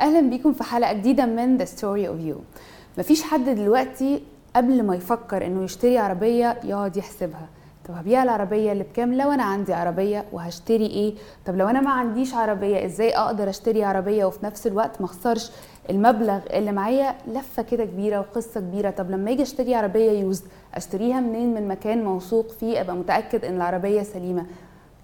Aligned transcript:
أهلا 0.00 0.20
بيكم 0.20 0.52
في 0.52 0.64
حلقة 0.64 0.92
جديدة 0.92 1.26
من 1.26 1.56
The 1.56 1.64
Story 1.64 2.08
of 2.08 2.20
You 2.20 2.36
مفيش 2.98 3.22
حد 3.22 3.44
دلوقتي 3.44 4.22
قبل 4.56 4.82
ما 4.82 4.96
يفكر 4.96 5.46
إنه 5.46 5.64
يشتري 5.64 5.98
عربية 5.98 6.60
يقعد 6.64 6.96
يحسبها. 6.96 7.48
طب 7.88 7.94
هبيع 7.94 8.22
العربية 8.22 8.72
اللي 8.72 8.84
بكام؟ 8.84 9.14
لو 9.14 9.32
أنا 9.32 9.42
عندي 9.42 9.74
عربية 9.74 10.24
وهشتري 10.32 10.86
إيه؟ 10.86 11.14
طب 11.46 11.56
لو 11.56 11.68
أنا 11.68 11.80
ما 11.80 11.90
عنديش 11.90 12.34
عربية 12.34 12.84
إزاي 12.84 13.16
أقدر 13.16 13.48
أشتري 13.50 13.84
عربية 13.84 14.24
وفي 14.24 14.46
نفس 14.46 14.66
الوقت 14.66 15.00
ما 15.00 15.06
أخسرش 15.06 15.50
المبلغ 15.90 16.38
اللي 16.52 16.72
معايا؟ 16.72 17.14
لفة 17.28 17.62
كده 17.62 17.84
كبيرة 17.84 18.18
وقصة 18.18 18.60
كبيرة. 18.60 18.90
طب 18.90 19.10
لما 19.10 19.30
أجي 19.30 19.42
أشتري 19.42 19.74
عربية 19.74 20.10
used 20.10 20.44
أشتريها 20.74 21.20
منين؟ 21.20 21.54
من 21.54 21.68
مكان 21.68 22.04
موثوق 22.04 22.50
فيه 22.50 22.80
أبقى 22.80 22.96
متأكد 22.96 23.44
إن 23.44 23.56
العربية 23.56 24.02
سليمة. 24.02 24.46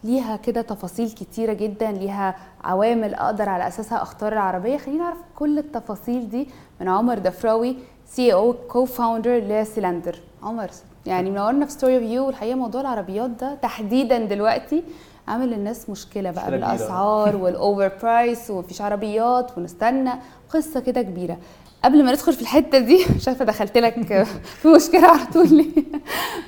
ليها 0.07 0.37
كده 0.37 0.63
تفاصيل 0.63 1.11
كتيرة 1.11 1.53
جدا 1.53 1.91
ليها 1.93 2.37
عوامل 2.65 3.15
أقدر 3.15 3.49
على 3.49 3.69
أساسها 3.69 4.03
أختار 4.03 4.33
العربية. 4.33 4.77
خلينا 4.77 5.05
نعرف 5.05 5.19
كل 5.37 5.59
التفاصيل 5.59 6.29
دي 6.31 6.49
من 6.81 6.89
عمر 6.89 7.19
دفراوي 7.19 7.77
CEO 8.07 8.33
co-founder 8.33 9.39
لسيلندر 9.39 10.19
عمر 10.43 10.71
يعني 11.07 11.31
منورنا 11.31 11.67
في 11.67 11.73
Story 11.73 11.97
of 11.97 12.03
You 12.03 12.27
والحقيقة 12.27 12.55
موضوع 12.57 12.81
العربيات 12.81 13.31
ده 13.31 13.55
تحديدا 13.55 14.19
دلوقتي 14.25 14.85
عامل 15.29 15.51
للناس 15.51 15.91
مشكلة 15.91 16.31
بقى. 16.31 16.51
بالأسعار 16.51 17.37
وال 17.37 17.55
over 17.55 17.93
price 18.03 18.51
ومفيش 18.51 18.83
عربيات 18.83 19.59
ونستنى 19.59 20.11
قصة 20.55 20.81
كده 20.81 21.03
كبيرة. 21.03 21.37
قبل 21.87 22.05
ما 22.05 22.11
ندخل 22.13 22.33
في 22.33 22.43
الحتة 22.43 22.79
دي 22.79 23.05
مش 23.17 23.29
عارفة 23.29 23.45
دخلت 23.45 23.79
لك 23.79 24.25
في 24.43 24.69
مشكلة 24.69 25.07
على 25.07 25.27
طول 25.35 25.55
ليه. 25.55 25.83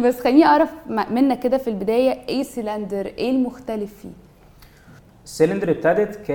بس 0.01 0.21
خليني 0.21 0.45
أعرف 0.45 0.71
منك 1.11 1.41
كده 1.41 1.59
في 1.59 1.69
البداية 1.71 2.11
إيه 2.29 2.43
سيلندر 2.43 3.07
إيه 3.07 3.31
المختلف 3.31 3.95
فيه؟ 4.03 4.09
السلندر 5.25 5.71
ابتدت 5.71 6.17
ك 6.17 6.31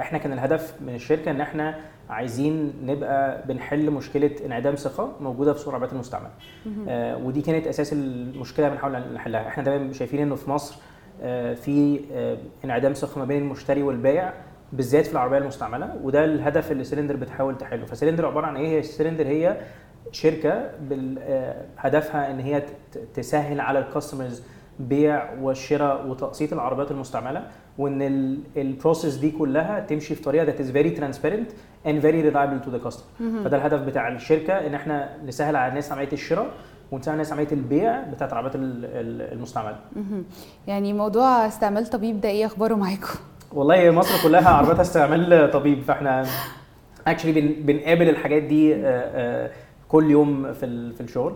إحنا 0.00 0.18
كان 0.18 0.32
الهدف 0.32 0.74
من 0.86 0.94
الشركة 0.94 1.30
إن 1.30 1.40
إحنا 1.40 1.78
عايزين 2.10 2.72
نبقى 2.84 3.42
بنحل 3.48 3.90
مشكلة 3.90 4.30
انعدام 4.46 4.74
ثقة 4.74 5.12
موجودة 5.20 5.52
في 5.52 5.58
سوق 5.58 5.68
العربيات 5.68 5.92
المستعمله 5.92 6.30
آه 6.88 7.16
ودي 7.16 7.42
كانت 7.42 7.66
أساس 7.66 7.92
المشكلة 7.92 8.68
بنحاول 8.68 8.92
نحلها. 9.14 9.48
إحنا 9.48 9.62
دايما 9.64 9.92
شايفين 9.92 10.20
إنه 10.20 10.34
في 10.34 10.50
مصر 10.50 10.76
آه 11.22 11.54
في 11.54 12.00
آه 12.12 12.38
انعدام 12.64 12.92
ثقة 12.92 13.18
ما 13.18 13.24
بين 13.24 13.42
المشتري 13.42 13.82
والبائع. 13.82 14.34
بالذات 14.72 15.06
في 15.06 15.12
العربية 15.12 15.38
المستعملة 15.38 15.96
وده 16.02 16.24
الهدف 16.24 16.72
اللي 16.72 16.84
سلندر 16.84 17.16
بتحاول 17.16 17.58
تحله. 17.58 17.86
فسلندر 17.86 18.26
عبارة 18.26 18.46
عن 18.46 18.56
إيه؟ 18.56 18.78
هي 18.78 18.82
سلندر 18.82 19.26
هي 19.26 19.56
شركة 20.12 20.70
آه، 21.20 21.64
هدفها 21.78 22.30
إن 22.30 22.40
هي 22.40 22.62
تسهل 23.14 23.60
على 23.60 23.78
الكاستمرز 23.78 24.42
بيع 24.78 25.32
والشراء 25.40 26.06
وتقسيط 26.06 26.52
العربيات 26.52 26.90
المستعملة 26.90 27.46
وإن 27.78 28.02
البروسيس 28.56 29.14
دي 29.16 29.30
كلها 29.30 29.80
تمشي 29.80 30.14
في 30.14 30.22
طريقة 30.22 30.46
that 30.52 30.58
is 30.60 30.70
very 30.72 30.98
transparent 31.00 31.50
and 31.86 32.02
very 32.02 32.22
reliable 32.32 32.66
to 32.66 32.70
the 32.78 32.88
customer. 32.88 33.20
فده 33.44 33.56
الهدف 33.56 33.80
بتاع 33.80 34.08
الشركة 34.08 34.52
إن 34.66 34.74
إحنا 34.74 35.16
نسهل 35.26 35.56
على 35.56 35.68
الناس 35.70 35.92
عملية 35.92 36.12
الشراء 36.12 36.50
ونسهل 36.92 37.12
على 37.12 37.16
الناس 37.22 37.32
عملية 37.32 37.52
البيع 37.52 38.00
بتاعت 38.02 38.32
العربيات 38.32 38.54
ال- 38.54 38.84
ال- 38.84 39.32
المستعملة. 39.32 39.78
يعني 40.66 40.92
موضوع 40.92 41.46
استعمال 41.46 41.86
طبيب 41.86 42.20
ده 42.20 42.28
إيه 42.28 42.46
أخباره 42.46 42.74
معاكم؟ 42.74 43.18
والله 43.52 43.90
مصر 43.90 44.28
كلها 44.28 44.48
عربياتها 44.50 44.82
استعمال 44.82 45.50
طبيب 45.50 45.82
فاحنا 45.82 46.26
actually 47.06 47.32
بن 47.40 47.54
بنقابل 47.72 48.08
الحاجات 48.08 48.42
دي 48.42 48.74
آه، 48.74 48.78
آه، 48.86 49.50
كل 49.88 50.10
يوم 50.10 50.52
في 50.52 50.92
في 50.92 51.00
الشغل. 51.00 51.32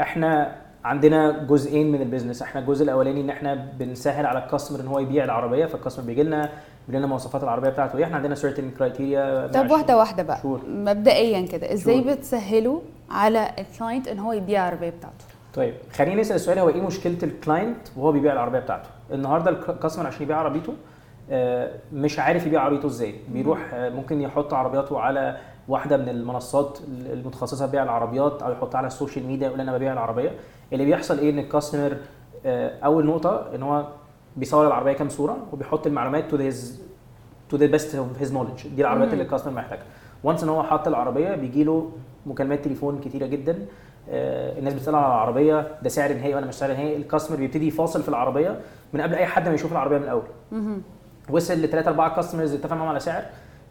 إحنا 0.00 0.56
عندنا 0.84 1.46
جزئين 1.48 1.92
من 1.92 2.02
ال 2.02 2.06
business 2.06 2.42
إحنا 2.42 2.60
الجزء 2.60 2.84
الأولاني 2.84 3.20
إن 3.20 3.30
إحنا 3.30 3.54
بنسهل 3.78 4.26
على 4.26 4.38
ال 4.44 4.48
customer 4.48 4.80
إن 4.80 4.86
هو 4.86 4.98
يبيع 4.98 5.24
العربية 5.24 5.66
فال 5.66 5.74
customer 5.74 6.06
بيجي 6.06 6.22
لنا 6.22 6.50
بيقول 6.88 6.98
لنا 7.02 7.06
مواصفات 7.06 7.42
العربية 7.42 7.68
بتاعته. 7.68 7.98
إيه 7.98 8.04
إحنا 8.04 8.16
عندنا 8.16 8.34
certain 8.34 8.78
criteria 8.78 9.46
طب 9.46 9.70
واحدة 9.70 9.96
واحدة 9.96 10.22
بقى. 10.22 10.38
Sure. 10.42 10.60
مبدئيا 10.68 11.46
كده 11.46 11.72
إزاي 11.72 12.02
sure. 12.02 12.12
بتسهلوا 12.14 12.80
على 13.10 13.50
ال 13.58 13.65
client 13.65 14.08
إن 14.08 14.18
هو 14.18 14.32
يبيع 14.32 14.68
العربية 14.68 14.90
بتاعته؟ 14.90 15.24
طيب 15.54 15.74
خلينا 15.92 16.20
نسال 16.20 16.36
السؤال 16.36 16.58
هو 16.58 16.68
إيه 16.68 16.80
مشكلة 16.82 17.18
ال 17.22 17.30
client 17.30 17.76
وهو 17.96 18.12
بيبيع 18.12 18.32
العربية 18.32 18.58
بتاعته؟ 18.58 18.88
النهارده 19.12 19.50
ال 19.50 19.56
customer 19.56 20.06
عشان 20.06 20.22
يبيع 20.22 20.36
عربيته 20.36 20.74
مش 21.92 22.18
عارف 22.18 22.46
يبيع 22.46 22.60
عربيته 22.60 22.86
إزاي. 22.86 23.14
بيروح 23.28 23.70
آه، 23.74 23.90
ممكن 23.90 24.20
يحط 24.20 24.54
عربياته 24.54 25.00
على 25.00 25.36
واحدة 25.68 25.96
من 25.96 26.08
المنصات 26.08 26.78
المتخصصة 27.12 27.66
في 27.66 27.72
بيع 27.72 27.82
العربيات 27.82 28.42
أو 28.42 28.52
يحطها 28.52 28.78
على 28.78 28.86
ال 28.86 28.92
social 28.92 29.26
media 29.26 29.46
يقول 29.46 29.60
أنا 29.60 29.76
ببيع 29.76 29.92
العربية. 29.92 30.30
اللي 30.72 30.84
بيحصل 30.84 31.18
إيه؟ 31.18 31.30
إن 31.30 31.38
ال 31.38 31.44
customer 31.44 31.96
آه، 32.46 32.72
أول 32.84 33.06
نقطة 33.06 33.54
إن 33.54 33.62
هو 33.62 33.86
بيصور 34.36 34.66
العربية 34.66 34.92
كام 34.92 35.08
صورة 35.08 35.36
وبيحط 35.52 35.86
المعلومات 35.86 36.30
to 36.30 36.36
his 36.36 36.82
to 37.48 37.56
the 37.56 37.66
best 37.66 37.94
of 37.94 38.18
his 38.18 38.32
knowledge 38.32 38.68
دي 38.68 38.82
العربيات. 38.82 39.12
اللي 39.12 39.24
ال 39.24 39.27
customer 39.27 39.52
محتاجها. 39.54 39.84
once 40.24 40.42
إن 40.42 40.48
هو 40.48 40.62
حط 40.62 40.88
العربية 40.88 41.34
بيجي 41.34 41.64
له 41.64 41.90
مكالمات 42.26 42.64
تليفون 42.64 43.00
كتيرة 43.00 43.26
جدا. 43.26 43.66
آه، 44.10 44.58
الناس 44.58 44.74
بتسأل 44.74 44.94
على 44.94 45.06
العربية 45.06 45.68
ده 45.82 45.88
سعر 45.88 46.12
نهائي 46.12 46.34
ولا 46.34 46.46
مش 46.46 46.54
سعر 46.54 46.70
نهائي. 46.72 46.96
ال 46.96 47.00
customer 47.00 47.36
بيبتدي 47.36 47.66
يفاصل 47.66 48.02
في 48.02 48.08
العربية 48.08 48.60
من 48.92 49.00
قبل 49.00 49.14
أي 49.14 49.26
حد 49.26 49.48
ما 49.48 49.54
يشوف 49.54 49.72
العربية 49.72 49.98
من 49.98 50.04
الأول. 50.04 50.22
وصل 51.30 51.54
لثلاثة 51.54 51.88
أربعة 51.90 52.14
كاستمرز 52.16 52.54
اتفق 52.54 52.72
معاهم 52.76 52.88
على 52.88 53.00
سعر 53.00 53.22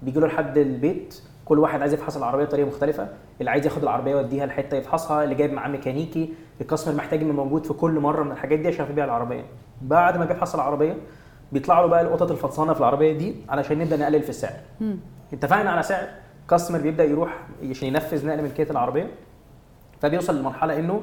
بيجي 0.01 0.19
له 0.19 0.27
لحد 0.27 0.57
البيت 0.57 1.21
كل 1.45 1.59
واحد 1.59 1.81
عايز 1.81 1.93
يفحص 1.93 2.17
العربية 2.17 2.45
بطريقة 2.45 2.67
مختلفة 2.67 3.07
اللي 3.39 3.51
عايز 3.51 3.65
ياخد 3.65 3.81
العربية 3.83 4.11
يوديها 4.11 4.45
لحتة 4.45 4.77
يفحصها 4.77 5.23
اللي 5.23 5.35
جايب 5.35 5.53
معاه 5.53 5.69
ميكانيكي 5.69 6.33
الكاستمر 6.61 6.95
محتاج 6.95 7.21
إنه 7.21 7.33
موجود 7.33 7.65
في 7.65 7.73
كل 7.73 7.91
مرة 7.99 8.23
من 8.23 8.31
الحاجات 8.31 8.59
دي 8.59 8.67
عشان 8.67 8.85
يبيع 8.89 9.05
العربية. 9.05 9.43
بعد 9.81 10.17
ما 10.17 10.25
بيفحص 10.25 10.53
العربية 10.55 10.97
بيطلع 11.51 11.81
له 11.81 11.87
بقى 11.87 12.01
القطط 12.01 12.31
الفطسانة 12.31 12.73
في 12.73 12.79
العربية 12.79 13.17
دي 13.17 13.35
علشان 13.49 13.79
نبدأ 13.79 13.97
نقلل 13.97 14.21
في 14.23 14.29
السعر. 14.29 14.53
اتفقنا 15.33 15.69
على 15.71 15.83
سعر 15.83 16.07
كاستمر 16.49 16.79
بيبدأ 16.79 17.03
يروح 17.03 17.37
عشان 17.69 17.87
ينفذ 17.87 18.27
نقل 18.27 18.41
ملكيه 18.43 18.67
العربية 18.71 19.07
فبيوصل 20.01 20.39
لمرحلة 20.39 20.79
إنه 20.79 21.01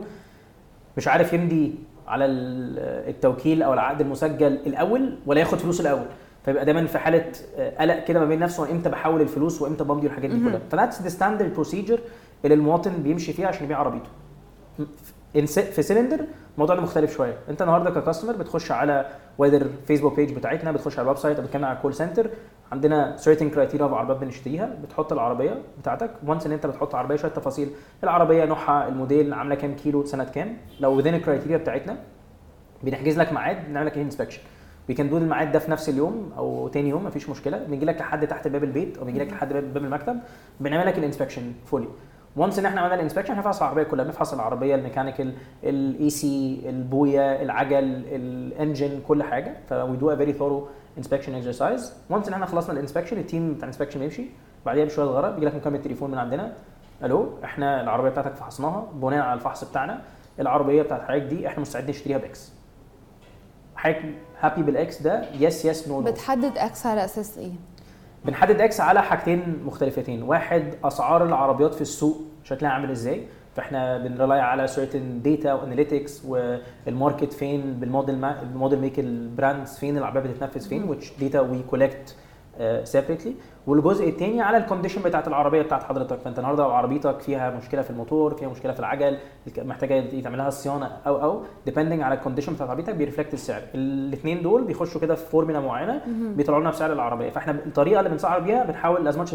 مش 0.96 1.08
عارف 1.08 1.32
يمضي 1.32 1.74
على 2.08 2.24
ال- 2.24 3.08
التوكيل 3.08 3.62
أو 3.62 3.72
العقد 3.74 4.00
المسجل 4.00 4.52
الأول 4.52 5.18
ولا 5.26 5.40
ياخد 5.40 5.58
فلوس 5.58 5.80
الأول. 5.80 6.06
فيبقى 6.44 6.64
دايما 6.64 6.86
في 6.86 6.98
حالة 6.98 7.32
آه، 7.56 7.76
قلق 7.80 8.04
كده 8.04 8.20
ما 8.20 8.26
بين 8.26 8.38
نفسه 8.38 8.70
إمتى 8.70 8.88
بحول 8.88 9.20
الفلوس 9.20 9.62
وإمتى 9.62 9.84
بمضي 9.84 10.06
والحاجات 10.06 10.30
دي 10.30 10.44
كلها. 10.44 10.60
ف 10.70 10.75
that's 10.75 11.02
the 11.02 11.08
standard 11.08 11.52
procedure 11.54 12.00
اللي 12.44 12.54
المواطن 12.54 12.92
بيمشي 13.02 13.32
فيها 13.32 13.48
عشان 13.48 13.64
يبيع 13.64 13.78
عربيته. 13.78 14.08
في 15.72 15.82
سيلندر 15.82 16.20
الموضوع 16.54 16.76
ده 16.76 16.82
مختلف 16.82 17.14
شوية. 17.16 17.36
أنت 17.48 17.62
النهارده 17.62 17.90
ك 17.90 17.95
customer 17.95 18.32
بتخش 18.36 18.72
على 18.72 19.06
whether 19.38 19.66
Facebook 19.86 20.16
page 20.16 20.32
بتاعتنا 20.32 20.72
بتخش 20.72 20.98
على 20.98 21.04
ال 21.04 21.18
website 21.18 21.40
بتكلم 21.40 21.64
على 21.64 21.76
ال 21.76 21.80
call 21.80 21.94
center 21.94 22.30
عندنا 22.72 23.16
certain 23.16 23.44
criteria 23.44 23.88
في 23.88 23.94
عربيات 23.94 24.16
بنشتريها. 24.16 24.76
بتحط 24.84 25.12
العربية 25.12 25.62
بتاعتك. 25.80 26.10
once 26.26 26.46
إن 26.46 26.52
أنت 26.52 26.66
بتحط 26.66 26.94
عربية 26.94 27.16
شوية 27.16 27.30
تفاصيل. 27.30 27.70
العربية 28.04 28.44
نوعها 28.44 28.88
الموديل 28.88 29.34
عاملة 29.34 29.54
كام 29.54 29.74
كيلو 29.74 30.04
سنة 30.04 30.24
كام. 30.24 30.56
لو 30.80 31.02
within 31.02 31.06
ال 31.06 31.12
criteria 31.12 31.56
بتاعتنا 31.56 31.96
بنحجز 32.82 33.18
لك 33.18 33.32
ميعاد 33.32 33.70
نعمل 33.70 33.86
لك 33.86 33.98
inspection 33.98 34.40
we 34.88 34.94
can 34.94 35.10
do 35.10 35.18
الميعاد 35.18 35.52
ده 35.52 35.58
في 35.58 35.70
نفس 35.70 35.88
اليوم 35.88 36.32
أو 36.36 36.68
تاني 36.68 36.88
يوم 36.88 37.04
مفيش 37.04 37.28
مشكلة. 37.28 37.58
بنجي 37.58 37.84
لك 37.84 38.00
لحد 38.00 38.26
تحت 38.26 38.48
باب 38.48 38.64
البيت 38.64 38.98
أو 38.98 39.04
بنجي 39.04 39.18
لك 39.18 39.32
لحد 39.32 39.52
باب 39.52 39.74
باب 39.74 39.84
المكتب 39.84 40.16
بنعمل 40.60 40.86
لك 40.86 40.98
ال 40.98 41.03
inspection 41.03 41.52
fully 41.66 41.88
once 42.36 42.58
إن 42.58 42.66
إحنا 42.66 42.80
عملنا 42.80 42.94
ال 42.94 42.98
inspection 42.98 43.34
هنفحص 43.34 43.62
العربية 43.62 43.82
كلها. 43.82 44.04
بنفحص 44.04 44.32
العربية 44.32 44.74
ال 44.74 44.80
mechanical 44.80 45.34
ال 45.64 46.10
AC 46.10 46.62
البوية 46.66 47.42
العجل 47.42 48.04
ال 48.06 48.20
engine 48.20 49.00
كل 49.08 49.22
حاجة. 49.22 49.56
ف 49.68 49.96
we 49.96 50.03
do 50.03 50.10
a 50.10 50.16
very 50.16 50.32
thorough 50.32 50.68
inspection 50.98 51.34
exercise 51.34 51.94
once 52.10 52.28
إن 52.28 52.34
إحنا 52.34 52.46
خلصنا 52.46 52.72
ال 52.72 52.76
inspection 52.76 53.18
ال 53.18 53.25
team 53.25 53.54
بتاع 53.54 53.64
ال 53.64 53.68
inspection 53.68 54.00
بيمشي. 54.00 54.24
بعديها 54.66 54.84
بشوية 54.84 55.06
صغيره 55.06 55.30
بيجي 55.30 55.46
لك 55.46 55.54
مكالمة 55.54 55.78
تليفون 55.78 56.10
من 56.10 56.18
عندنا. 56.18 56.52
ألو 57.04 57.28
إحنا 57.44 57.80
العربية 57.80 58.10
بتاعتك 58.10 58.34
فحصناها 58.34 58.88
بناء 58.94 59.20
على 59.20 59.34
الفحص 59.34 59.64
بتاعنا. 59.64 60.00
العربية 60.40 60.82
بتاعت 60.82 61.02
حضرتك 61.02 61.22
دي 61.22 61.46
إحنا 61.46 61.60
مستعدين 61.60 61.90
نشتريها 61.90 62.18
ب 62.18 62.29
X. 62.29 62.52
حضرتك 63.82 64.02
happy 64.40 64.62
بال 64.62 64.89
X 64.89 65.02
ده 65.02 65.24
yes 65.40 65.64
yes 65.64 65.88
no 65.88 66.00
no 66.00 66.10
بتحدد 66.12 66.58
X 66.58 66.86
على 66.86 67.04
أساس 67.04 67.38
إيه؟ 67.38 67.52
بنحدد 68.24 68.60
X 68.60 68.80
على 68.80 69.02
حاجتين 69.02 69.62
مختلفتين. 69.64 70.22
واحد 70.22 70.74
أسعار 70.84 71.24
العربيات 71.26 71.74
في 71.74 71.80
السوق 71.80 72.20
شكلها 72.44 72.70
عامل 72.70 72.90
إزاي؟ 72.90 73.26
فإحنا 73.56 73.98
بن 73.98 74.12
rely 74.12 74.40
على 74.40 74.68
certain 74.68 75.26
data 75.26 75.46
و 75.46 75.54
analytics 75.54 76.24
وال 76.24 76.51
market 76.51 77.32
فين 77.32 77.74
بالموديل 77.74 78.18
ما 78.18 78.42
الموديل 78.42 78.78
make 78.78 78.98
ال 78.98 79.10
brands 79.10 79.78
فين 79.78 79.98
العربيه 79.98 80.20
بتتنفذ 80.20 80.68
فين 80.68 80.94
which 80.94 81.04
data 81.04 81.38
we 81.38 81.74
collect 81.74 82.12
separately 82.84 83.34
والجزء 83.66 84.08
الثاني 84.08 84.40
على 84.40 84.56
ال 84.56 84.61
condition 84.61 85.02
بتاعت 85.02 85.28
العربية 85.28 85.62
بتاعت 85.62 85.82
حضرتك. 85.82 86.18
فأنت 86.18 86.38
النهارده 86.38 86.62
لو 86.62 86.70
عربيتك 86.70 87.20
فيها 87.20 87.50
مشكلة 87.50 87.82
في 87.82 87.90
الموتور 87.90 88.34
فيها 88.34 88.48
مشكلة 88.48 88.72
في 88.72 88.80
العجل 88.80 89.18
محتاجة 89.58 89.94
يتعمل 89.94 90.38
لها 90.38 90.50
صيانة 90.50 90.86
أو 91.06 91.22
أو 91.22 91.42
depending 91.66 92.02
على 92.02 92.14
ال 92.14 92.18
condition 92.18 92.54
بتاعت 92.54 92.70
عربيتك 92.70 92.94
بي 92.94 93.03
reflect 93.03 93.34
السعر. 93.34 93.62
الاثنين 93.74 94.42
دول 94.42 94.64
بيخشوا 94.64 95.00
كده 95.00 95.14
في 95.14 95.30
فورمولا 95.30 95.60
معينة 95.60 96.00
بيطلعوا 96.36 96.60
لنا 96.60 96.70
بسعر 96.70 96.92
العربية. 96.92 97.30
فإحنا 97.30 97.52
الطريقة 97.52 97.98
اللي 97.98 98.10
بنسعر 98.10 98.40
بيها 98.40 98.64
بنحاول 98.64 99.08
as 99.08 99.18
much 99.18 99.34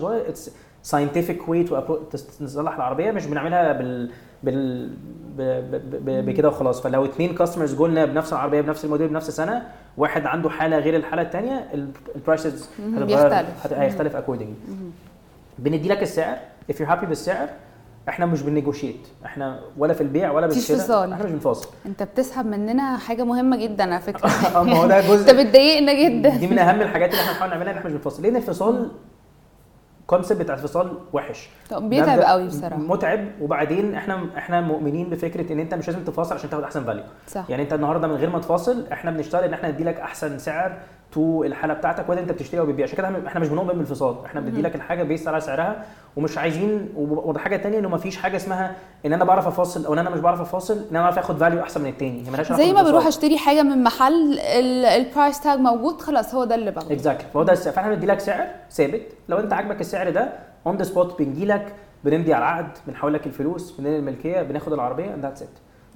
scientific 0.81 1.49
way 1.49 1.63
to 1.63 1.95
تصلح 2.39 2.75
العربية. 2.75 3.11
مش 3.11 3.25
بنعملها 3.25 3.73
بال 3.73 4.11
بال 4.43 4.93
بكده 6.05 6.47
وخلاص. 6.47 6.81
فلو 6.81 7.05
اثنين 7.05 7.35
customers 7.35 7.75
جولنا 7.75 8.05
بنفس 8.05 8.33
العربية 8.33 8.61
بنفس 8.61 8.85
الموديل 8.85 9.07
بنفس 9.07 9.29
السنة 9.29 9.63
واحد 9.97 10.25
عنده 10.25 10.49
حالة 10.49 10.77
غير 10.77 10.95
الحالة 10.95 11.21
الثانية 11.21 11.67
ال 12.15 12.23
prices 12.23 12.69
مهم. 12.79 13.05
بيختلف. 13.05 13.73
هيختلف 13.73 14.15
according 14.15 14.49
بندي 15.59 15.89
لك 15.89 16.03
السعر. 16.03 16.37
If 16.71 16.75
you're 16.75 16.89
happy 16.89 17.05
بالسعر 17.05 17.49
إحنا 18.09 18.25
مش 18.25 18.41
بنيجوشيت 18.41 19.07
إحنا 19.25 19.59
ولا 19.77 19.93
في 19.93 20.01
البيع 20.01 20.31
ولا 20.31 20.47
بالشراء. 20.47 21.13
إحنا 21.13 21.25
مش 21.25 21.31
بنفاصل. 21.31 21.69
انت 21.85 22.03
بتسحب 22.03 22.45
مننا 22.45 22.97
حاجة 22.97 23.23
مهمة 23.23 23.57
جدا 23.57 23.83
على 23.83 24.01
فكرة. 24.01 24.29
ما 24.63 24.73
هو 24.77 24.87
ده 24.87 25.01
جزء 25.01 25.31
انت 25.31 25.39
بتضايقنا 25.39 25.93
جدا. 25.93 26.29
دي 26.29 26.47
من 26.47 26.59
أهم 26.59 26.81
الحاجات 26.81 27.09
اللي 27.09 27.21
إحنا 27.21 27.31
بنحاول 27.33 27.51
نعملها 27.51 27.71
إن 27.71 27.77
إحنا 27.77 27.89
مش 27.89 27.95
بنفاصل 27.95 28.23
لأن 28.23 28.35
الفصال 28.35 28.89
concept 30.07 30.41
بتاع 30.41 30.55
الفصال 30.55 30.97
وحش. 31.13 31.49
بيتعب 31.71 32.19
قوي 32.19 32.47
بصراحة. 32.47 32.75
متعب 32.77 33.19
وبعدين 33.41 33.95
إحنا 33.95 34.27
إحنا 34.37 34.61
مؤمنين 34.61 35.09
بفكرة 35.09 35.53
ان 35.53 35.59
انت 35.59 35.73
مش 35.73 35.87
لازم 35.87 36.03
تفاصل 36.03 36.35
عشان 36.35 36.49
تاخد 36.49 36.63
احسن 36.63 36.83
value 36.83 37.03
صح. 37.27 37.49
يعني 37.49 37.63
انت 37.63 37.73
النهارده 37.73 38.07
من 38.07 38.15
غير 38.15 38.29
ما 38.29 38.39
تفاصل 38.39 38.87
إحنا 38.91 39.11
بنشتغل 39.11 39.43
ان 39.43 39.53
إحنا 39.53 39.71
ندي 39.71 39.83
لك 39.83 39.99
احسن 39.99 40.39
سعر 40.39 40.77
to 41.11 41.43
الحاله 41.43 41.73
بتاعتك 41.73 42.09
ولا 42.09 42.19
انت 42.19 42.31
بتشتري 42.31 42.59
أو 42.59 42.65
بتبيع 42.65 42.85
عشان 42.85 42.97
كده 42.97 43.27
إحنا 43.27 43.39
مش 43.39 43.47
بنؤمن 43.47 43.67
بالفصال. 43.69 44.15
إحنا 44.25 44.41
بندي 44.41 44.61
لك 44.61 44.75
الحاجة 44.75 45.03
based 45.03 45.27
على 45.27 45.41
سعرها 45.41 45.83
ومش 46.15 46.37
عايزين 46.37 46.89
وده 46.95 47.39
حاجة 47.39 47.57
ثانية 47.57 47.79
انه 47.79 47.89
ما 47.89 47.97
فيش 47.97 48.17
حاجة 48.17 48.35
اسمها 48.35 48.75
ان 49.05 49.13
أنا 49.13 49.23
بعرف 49.25 49.47
افاصل 49.47 49.85
أو 49.85 49.93
ان 49.93 49.99
أنا 49.99 50.09
مش 50.09 50.19
بعرف 50.19 50.41
افاصل 50.41 50.73
ان 50.73 50.95
أنا 50.95 51.01
بعرف 51.01 51.17
اخد 51.17 51.37
value 51.37 51.61
احسن 51.61 51.81
من 51.81 51.89
الثاني 51.89 52.25
هي 52.27 52.31
مالهاش 52.31 52.51
علاقة 52.51 52.65
زي 52.67 52.73
ما. 52.73 52.83
بروح 52.83 53.07
اشتري 53.07 53.37
حاجة 53.37 53.63
من 53.63 53.83
محل 53.83 54.39
ال 54.39 54.56
price 54.56 55.39
tag 55.39 55.59
موجود 55.59 56.01
خلاص 56.01 56.35
هو 56.35 56.43
ده 56.43 56.55
اللي 56.55 56.71
باخده. 56.71 56.93
Exactly 56.95 57.27
فهو 57.33 57.43
ده 57.43 57.53
السعر 57.53 57.73
فاحنا 57.73 57.93
بندي 57.93 58.05
لك 58.05 58.19
سعر 58.19 58.45
ثابت. 58.71 59.01
لو 59.29 59.37
انت 59.37 59.53
عاجبك 59.53 59.81
السعر 59.81 60.09
ده 60.09 60.29
on 60.67 60.77
the 60.77 60.83
spot 60.83 61.19
بنجي 61.21 61.45
لك 61.45 61.73
بنمضي 62.03 62.33
على 62.33 62.43
العقد 62.43 62.77
بنحول 62.87 63.13
لك 63.13 63.27
الفلوس 63.27 63.71
بننقل 63.71 63.95
الملكية 63.95 64.41
بناخد 64.41 64.73
العربية 64.73 65.13
and 65.13 65.23
that's 65.23 65.41
it 65.41 65.49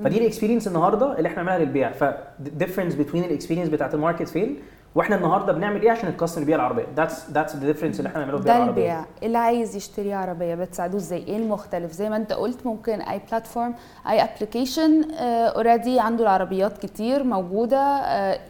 فدي 0.04 0.18
ال 0.18 0.22
experience 0.22 0.68
النهارده 0.68 1.18
اللي 1.18 1.28
إحنا 1.30 1.44
بنعملها 1.44 1.66
للبيع. 1.66 1.92
ف 1.92 2.01
difference 2.01 2.96
بين 2.96 3.24
ال 3.24 3.28
experience 3.28 3.70
بتاعت 3.70 3.94
ال 3.94 3.99
market 3.99 4.28
فين؟ 4.30 4.60
وإحنا 4.96 5.16
النهارده 5.16 5.54
بنعمل 5.54 5.82
إيه 5.82 5.92
عشان 5.92 6.10
ال 6.10 6.13
customer 6.13 6.44
يبيع 6.44 6.56
العربية؟ 6.56 6.86
that's 6.96 7.30
that's 7.32 7.56
the 7.56 7.66
difference 7.66 8.00
اللي 8.00 8.10
إحنا 8.10 8.20
بنعمله 8.20 8.38
في 8.38 8.44
بيع 8.44 8.54
ده 8.58 8.64
العربية. 8.64 8.82
البيع. 9.00 9.06
اللي 9.24 9.38
عايز 9.38 9.76
يشتري 9.76 10.14
عربية 10.14 10.56
بتساعدوه 10.56 11.00
إزاي؟ 11.00 11.24
إيه 11.28 11.38
المختلف؟ 11.38 11.92
زي 11.92 12.10
ما 12.10 12.16
انت 12.18 12.34
قلت 12.34 12.66
ممكن 12.66 13.02
اي 13.02 13.22
platform 13.32 13.74
اي 14.10 14.24
application 14.24 15.12
already 15.20 16.00
عنده 16.00 16.24
العربيات 16.24 16.78
كتير 16.78 17.24
موجودة 17.24 17.78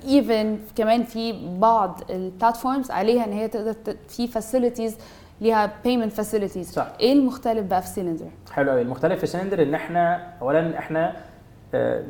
even 0.08 0.58
كمان 0.76 1.04
في 1.04 1.56
بعض 1.60 2.02
ال 2.10 2.18
platforms 2.18 2.92
عليها 2.92 3.26
ان 3.26 3.32
هي 3.34 3.48
تقدر 3.48 3.76
في 4.08 4.28
facilities 4.28 4.98
ليها 5.42 5.72
payment 5.84 6.14
facilities 6.14 6.72
صح. 6.72 6.88
إيه 7.00 7.14
المختلف 7.14 7.66
بقى 7.66 7.82
في 7.82 7.88
سيلندر 7.88 8.26
حلو 8.52 8.72
قوي. 8.72 8.82
المختلف 8.82 9.20
في 9.20 9.28
سلندر 9.28 9.64
ان 9.64 9.74
إحنا 9.74 10.28
اولا 10.42 10.80
إحنا 10.80 11.14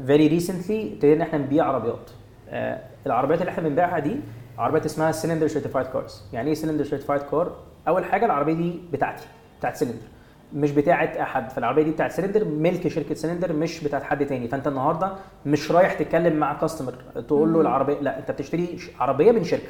very 0.06 0.28
recently 0.28 0.94
ابتدينا 0.94 1.16
إن 1.16 1.22
إحنا 1.22 1.38
نبيع 1.40 1.66
عربيات. 1.66 2.10
آه، 2.50 2.80
العربيات 3.06 3.42
اللي 3.42 3.52
إحنا 3.52 3.64
بنبيعها 3.70 4.00
دي 4.00 4.20
عربيات 4.58 4.86
اسمها 4.86 5.12
سلندر 5.12 5.48
certified 5.48 5.86
cars 5.88 6.24
يعني 6.34 6.48
إيه 6.50 6.54
سلندر 6.56 6.84
certified 6.84 7.22
car 7.22 7.56
أول 7.88 8.06
حاجة 8.06 8.26
العربية 8.26 8.54
دي 8.54 8.80
بتاعتي 8.94 9.24
بتاعت 9.60 9.76
سلندر 9.76 10.06
مش 10.54 10.72
بتاعت 10.72 11.18
احد 11.18 11.50
فالعربية 11.52 11.84
دي 11.84 11.92
بتاعت 11.92 12.12
سلندر 12.12 12.46
ملك 12.46 12.88
شركة 12.88 13.16
سلندر 13.16 13.54
مش 13.54 13.84
بتاعت 13.84 14.04
حد 14.04 14.26
تاني. 14.26 14.48
فأنت 14.48 14.68
النهارده 14.68 15.12
مش 15.46 15.72
رايح 15.72 15.94
تتكلم 15.94 16.36
مع 16.36 16.54
customer 16.54 16.94
تقول 17.28 17.54
له 17.54 17.62
العربية 17.62 18.00
لا 18.00 18.20
أنت 18.20 18.32
بتشتري 18.32 18.80
عربية 19.00 19.32
من 19.32 19.44
شركة. 19.44 19.70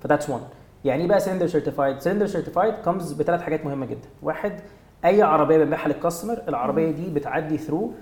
ف 0.00 0.04
that's 0.04 0.30
one 0.30 0.40
يعني 0.84 1.02
إيه 1.02 1.08
بقى 1.08 1.20
سلندر 1.20 1.46
certified 1.46 1.98
سلندر 2.00 2.26
certified 2.26 2.74
comes 2.74 3.12
بثلاث 3.12 3.42
حاجات 3.42 3.64
مهمة 3.64 3.86
جدا. 3.86 4.08
واحد 4.22 4.60
أي 5.04 5.22
عربية 5.22 5.58
بنبيعها 5.58 5.88
لل 5.88 5.98
customer 5.98 6.38
العربية 6.48 6.90
دي 6.90 7.10
بتعدي 7.10 7.58
through 7.58 7.92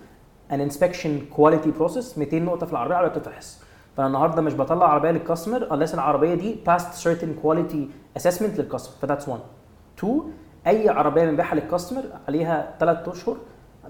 an 0.52 0.60
inspection 0.60 1.20
quality 1.36 1.70
process 1.70 2.18
200 2.18 2.38
نقطة 2.38 2.66
في 2.66 2.72
العربية 2.72 2.94
على 2.94 3.08
بتتفحص 3.08 3.62
فانا 3.96 4.06
النهارده 4.08 4.42
مش 4.42 4.54
بطلع 4.54 4.86
عربيه 4.92 5.10
لل 5.10 5.22
customer 5.22 5.68
unless 5.68 5.94
العربيه 5.94 6.34
دي 6.34 6.56
passed 6.68 7.02
certain 7.04 7.44
quality 7.44 7.76
assessment 8.20 8.58
لل 8.58 8.65
customer. 8.65 8.96
ف 9.02 9.06
that's 9.06 9.28
1 9.28 9.40
2 9.98 10.20
أي 10.66 10.88
عربية 10.88 11.24
بنبيعها 11.24 11.54
لل 11.54 11.64
customer 11.64 12.02
عليها 12.28 12.74
3 12.80 13.12
أشهر 13.12 13.36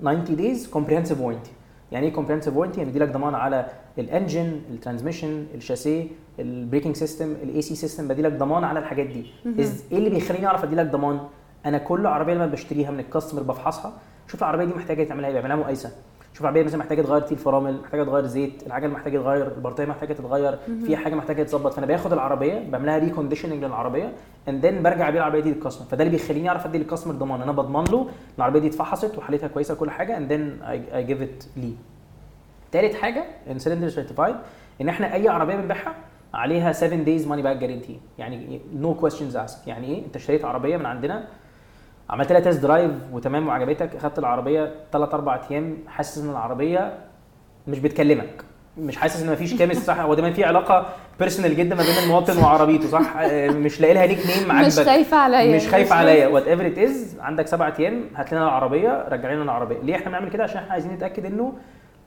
90 0.01 0.25
days 0.27 0.59
comprehensive 0.71 1.19
warranty. 1.19 1.51
يعني 1.93 2.07
إيه 2.07 2.15
comprehensive 2.15 2.55
warranty 2.57 2.79
يعني 2.79 2.85
بيديلك 2.85 3.13
ضمان 3.13 3.35
على 3.35 3.67
ال 3.99 4.08
engine 4.08 4.61
ال 4.71 4.77
transmission 4.77 5.47
الشاسيه 5.55 6.07
ال 6.39 6.46
braking 6.46 6.97
system 6.97 7.33
ال 7.43 7.63
AC 7.63 7.75
system 7.75 8.09
بديلك 8.09 8.33
ضمان 8.33 8.65
على 8.65 8.79
الحاجات 8.79 9.07
دي. 9.07 9.27
إيه 9.47 9.99
اللي 9.99 10.11
بيخليني 10.11 10.47
أعرف 10.47 10.65
أديلك 10.65 10.87
ضمان؟ 10.87 11.21
أنا 11.67 11.79
كل 11.79 12.07
عربية 12.07 12.35
لما 12.35 12.47
بشتريها 12.47 12.91
من 12.91 13.01
ال 13.01 13.06
customer 13.06 13.43
بفحصها 13.43 13.93
شوف 14.29 14.41
العربية 14.43 14.65
دي 14.65 14.73
محتاجة 14.75 15.05
تعملها 15.05 15.29
إيه؟ 15.29 15.35
بعملها 15.35 15.57
مقايسة. 15.57 15.91
شوف 16.37 16.43
العربيه 16.43 16.63
مثلا 16.63 16.79
محتاجه 16.79 17.03
تغير 17.03 17.21
تيل 17.21 17.39
فرامل 17.39 17.81
محتاجه 17.81 18.05
تغير 18.05 18.27
زيت 18.27 18.67
العجل 18.67 18.89
محتاجه 18.91 19.17
يتغير 19.17 19.47
البطاريه 19.47 19.89
محتاجة 19.89 20.13
تتغير 20.13 20.59
في 20.87 20.97
حاجة 20.97 21.15
محتاجة 21.15 21.43
تتظبط. 21.43 21.73
فأنا 21.73 21.87
باخد 21.87 22.13
العربية 22.13 22.71
بعملها 22.71 22.99
reconditioning 22.99 23.65
للعربية 23.65 24.13
and 24.49 24.67
then 24.67 24.83
برجع 24.83 25.11
بيها 25.11 25.21
العربية 25.21 25.41
دي 25.41 25.53
لل 25.53 25.60
customer 25.60 25.87
فده 25.89 26.05
اللي 26.05 26.17
بيخليني 26.17 26.49
أعرف 26.49 26.67
أدي 26.67 26.79
لل 26.79 26.86
customer 26.86 27.15
ضمان. 27.15 27.43
أنا 27.43 27.53
بضمن 27.53 27.85
له 27.85 28.09
العربية 28.39 28.61
دي 28.61 28.67
اتفحصت 28.67 29.19
وحالتها 29.19 29.49
كويسة 29.49 29.75
وكل 29.75 29.91
حاجة 29.91 30.17
and 30.17 30.33
then 30.33 30.63
I 30.63 31.05
give 31.05 31.23
it 31.23 31.45
ليه. 31.57 31.75
تالت 32.73 32.95
حاجة 32.95 33.25
إن 33.51 33.59
Sylndr 33.59 33.89
certified 33.89 34.37
إن 34.81 34.89
إحنا 34.89 35.15
أي 35.15 35.29
عربية 35.29 35.57
بنبيعها 35.57 35.95
عليها 36.35 36.73
7 36.73 36.99
days 36.99 37.27
money 37.27 37.43
back 37.43 37.57
guarantee 37.57 38.01
يعني 38.19 38.61
no 38.75 38.95
questions 38.95 39.37
asked 39.37 39.69
يعني 39.69 39.87
إيه؟ 39.87 40.05
أنت 40.05 40.17
اشتريت 40.17 40.45
عربية 40.45 40.77
من 40.77 40.87
عندنا 40.87 41.27
عملت 42.11 42.33
لها 42.33 42.41
test 42.41 42.63
drive 42.63 42.91
وتمام 43.13 43.49
وعجبتك 43.49 43.97
اخدت 43.97 44.19
العربية 44.19 44.75
3 44.93 45.15
4 45.15 45.41
أيام 45.51 45.77
حاسس 45.89 46.19
إن 46.25 46.31
العربية 46.31 46.95
مش 47.69 47.79
بتكلمك. 47.79 48.45
مش 48.79 48.97
حاسس 48.97 49.23
إن 49.23 49.33
مفيش 49.33 49.55
chemistry 49.55 49.77
صح؟ 49.87 50.01
هو 50.01 50.15
دايما 50.15 50.33
في 50.33 50.45
علاقة 50.45 50.87
personal 51.21 51.57
جدا 51.57 51.75
ما 51.75 51.83
بين 51.83 52.05
المواطن 52.05 52.39
وعربيته 52.39 52.89
صح؟ 52.89 53.17
آه، 53.17 53.49
مش 53.51 53.81
لاقي 53.81 53.95
لها 53.95 54.07
nickname 54.07 54.53
عاجبك 54.53 54.67
مش 54.81 54.87
خايفة 54.87 55.17
عليا 55.17 55.57
مش 55.57 55.69
خايف 55.69 55.93
عليا. 55.93 56.29
whatever 56.29 56.67
it 56.67 56.79
is 56.79 57.17
عندك 57.21 57.47
سبعة 57.47 57.75
أيام 57.79 58.05
هات 58.17 58.33
لنا 58.33 58.43
العربية 58.45 59.05
رجع 59.09 59.33
لنا 59.33 59.43
العربية. 59.43 59.77
ليه 59.83 59.97
إحنا 59.97 60.09
بنعمل 60.09 60.31
كده؟ 60.31 60.43
عشان 60.45 60.57
إحنا 60.57 60.73
عايزين 60.73 60.93
نتأكد 60.93 61.25
إنه 61.27 61.53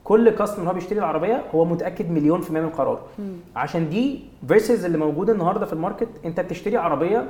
كل 0.04 0.30
customer 0.30 0.70
هو 0.70 0.74
بيشتري 0.74 1.00
العربية 1.00 1.42
هو 1.56 1.66
متأكد 1.66 2.12
مليون 2.12 2.42
في 2.42 2.50
المية 2.50 2.62
من 2.62 2.70
قراره. 2.70 3.02
عشان 3.56 3.90
the 3.90 4.20
versus 4.48 4.86
اللي 4.86 4.98
موجودة 4.98 5.34
النهارده 5.34 5.66
في 5.66 5.74
ال 5.74 5.79
market 5.79 6.08
أنت 6.26 6.40
بتشتري 6.40 6.78
عربية 6.78 7.28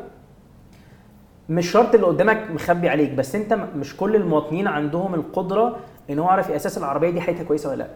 مش 1.50 1.72
شرط 1.72 1.96
اللي 1.96 2.08
قدامك 2.08 2.52
مخبي 2.52 2.90
عليك 2.90 3.12
بس 3.12 3.36
انت 3.36 3.54
مش 3.54 3.98
كل 3.98 4.16
المواطنين 4.16 4.68
عندهم 4.68 5.14
القدرة 5.14 5.76
ان 6.10 6.20
هو 6.20 6.28
يعرف 6.28 6.52
أساس 6.52 6.78
العربية 6.78 7.10
دي 7.10 7.22
حالتها 7.22 7.44
كويسة 7.44 7.70
ولا 7.70 7.78
لأ. 7.78 7.88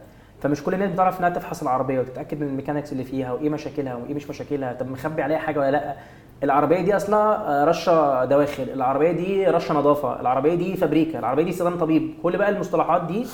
فمش 0.41 0.63
كل 0.63 0.73
الناس 0.73 0.91
بتعرف 0.91 1.19
إنها 1.19 1.29
تفحص 1.29 1.61
العربية 1.61 1.99
وتتأكد 1.99 2.41
من 2.41 2.47
ال 2.47 2.52
mechanics 2.52 2.91
اللي 2.91 3.03
فيها 3.03 3.33
وإيه 3.33 3.49
مشاكلها 3.49 3.95
وإيه 3.95 4.13
مش 4.13 4.29
مشاكلها 4.29 4.73
طب 4.73 4.91
مخبي 4.91 5.21
عليها 5.21 5.37
حاجة 5.37 5.59
ولا 5.59 5.71
لأ؟ 5.71 5.95
العربية 6.43 6.81
دي 6.81 6.95
أصلا 6.95 7.17
آه، 7.17 7.65
راشة 7.65 8.25
دواخل 8.25 8.63
العربية 8.63 9.11
دي 9.11 9.45
راشة 9.47 9.73
نظافة 9.73 10.19
العربية 10.21 10.55
دي 10.55 10.77
فابريكا 10.77 11.19
العربية 11.19 11.43
دي 11.43 11.49
استخدام 11.49 11.77
طبيب. 11.77 12.13
كل 12.23 12.37
بقى 12.37 12.49
المصطلحات 12.49 13.03
دي 13.03 13.25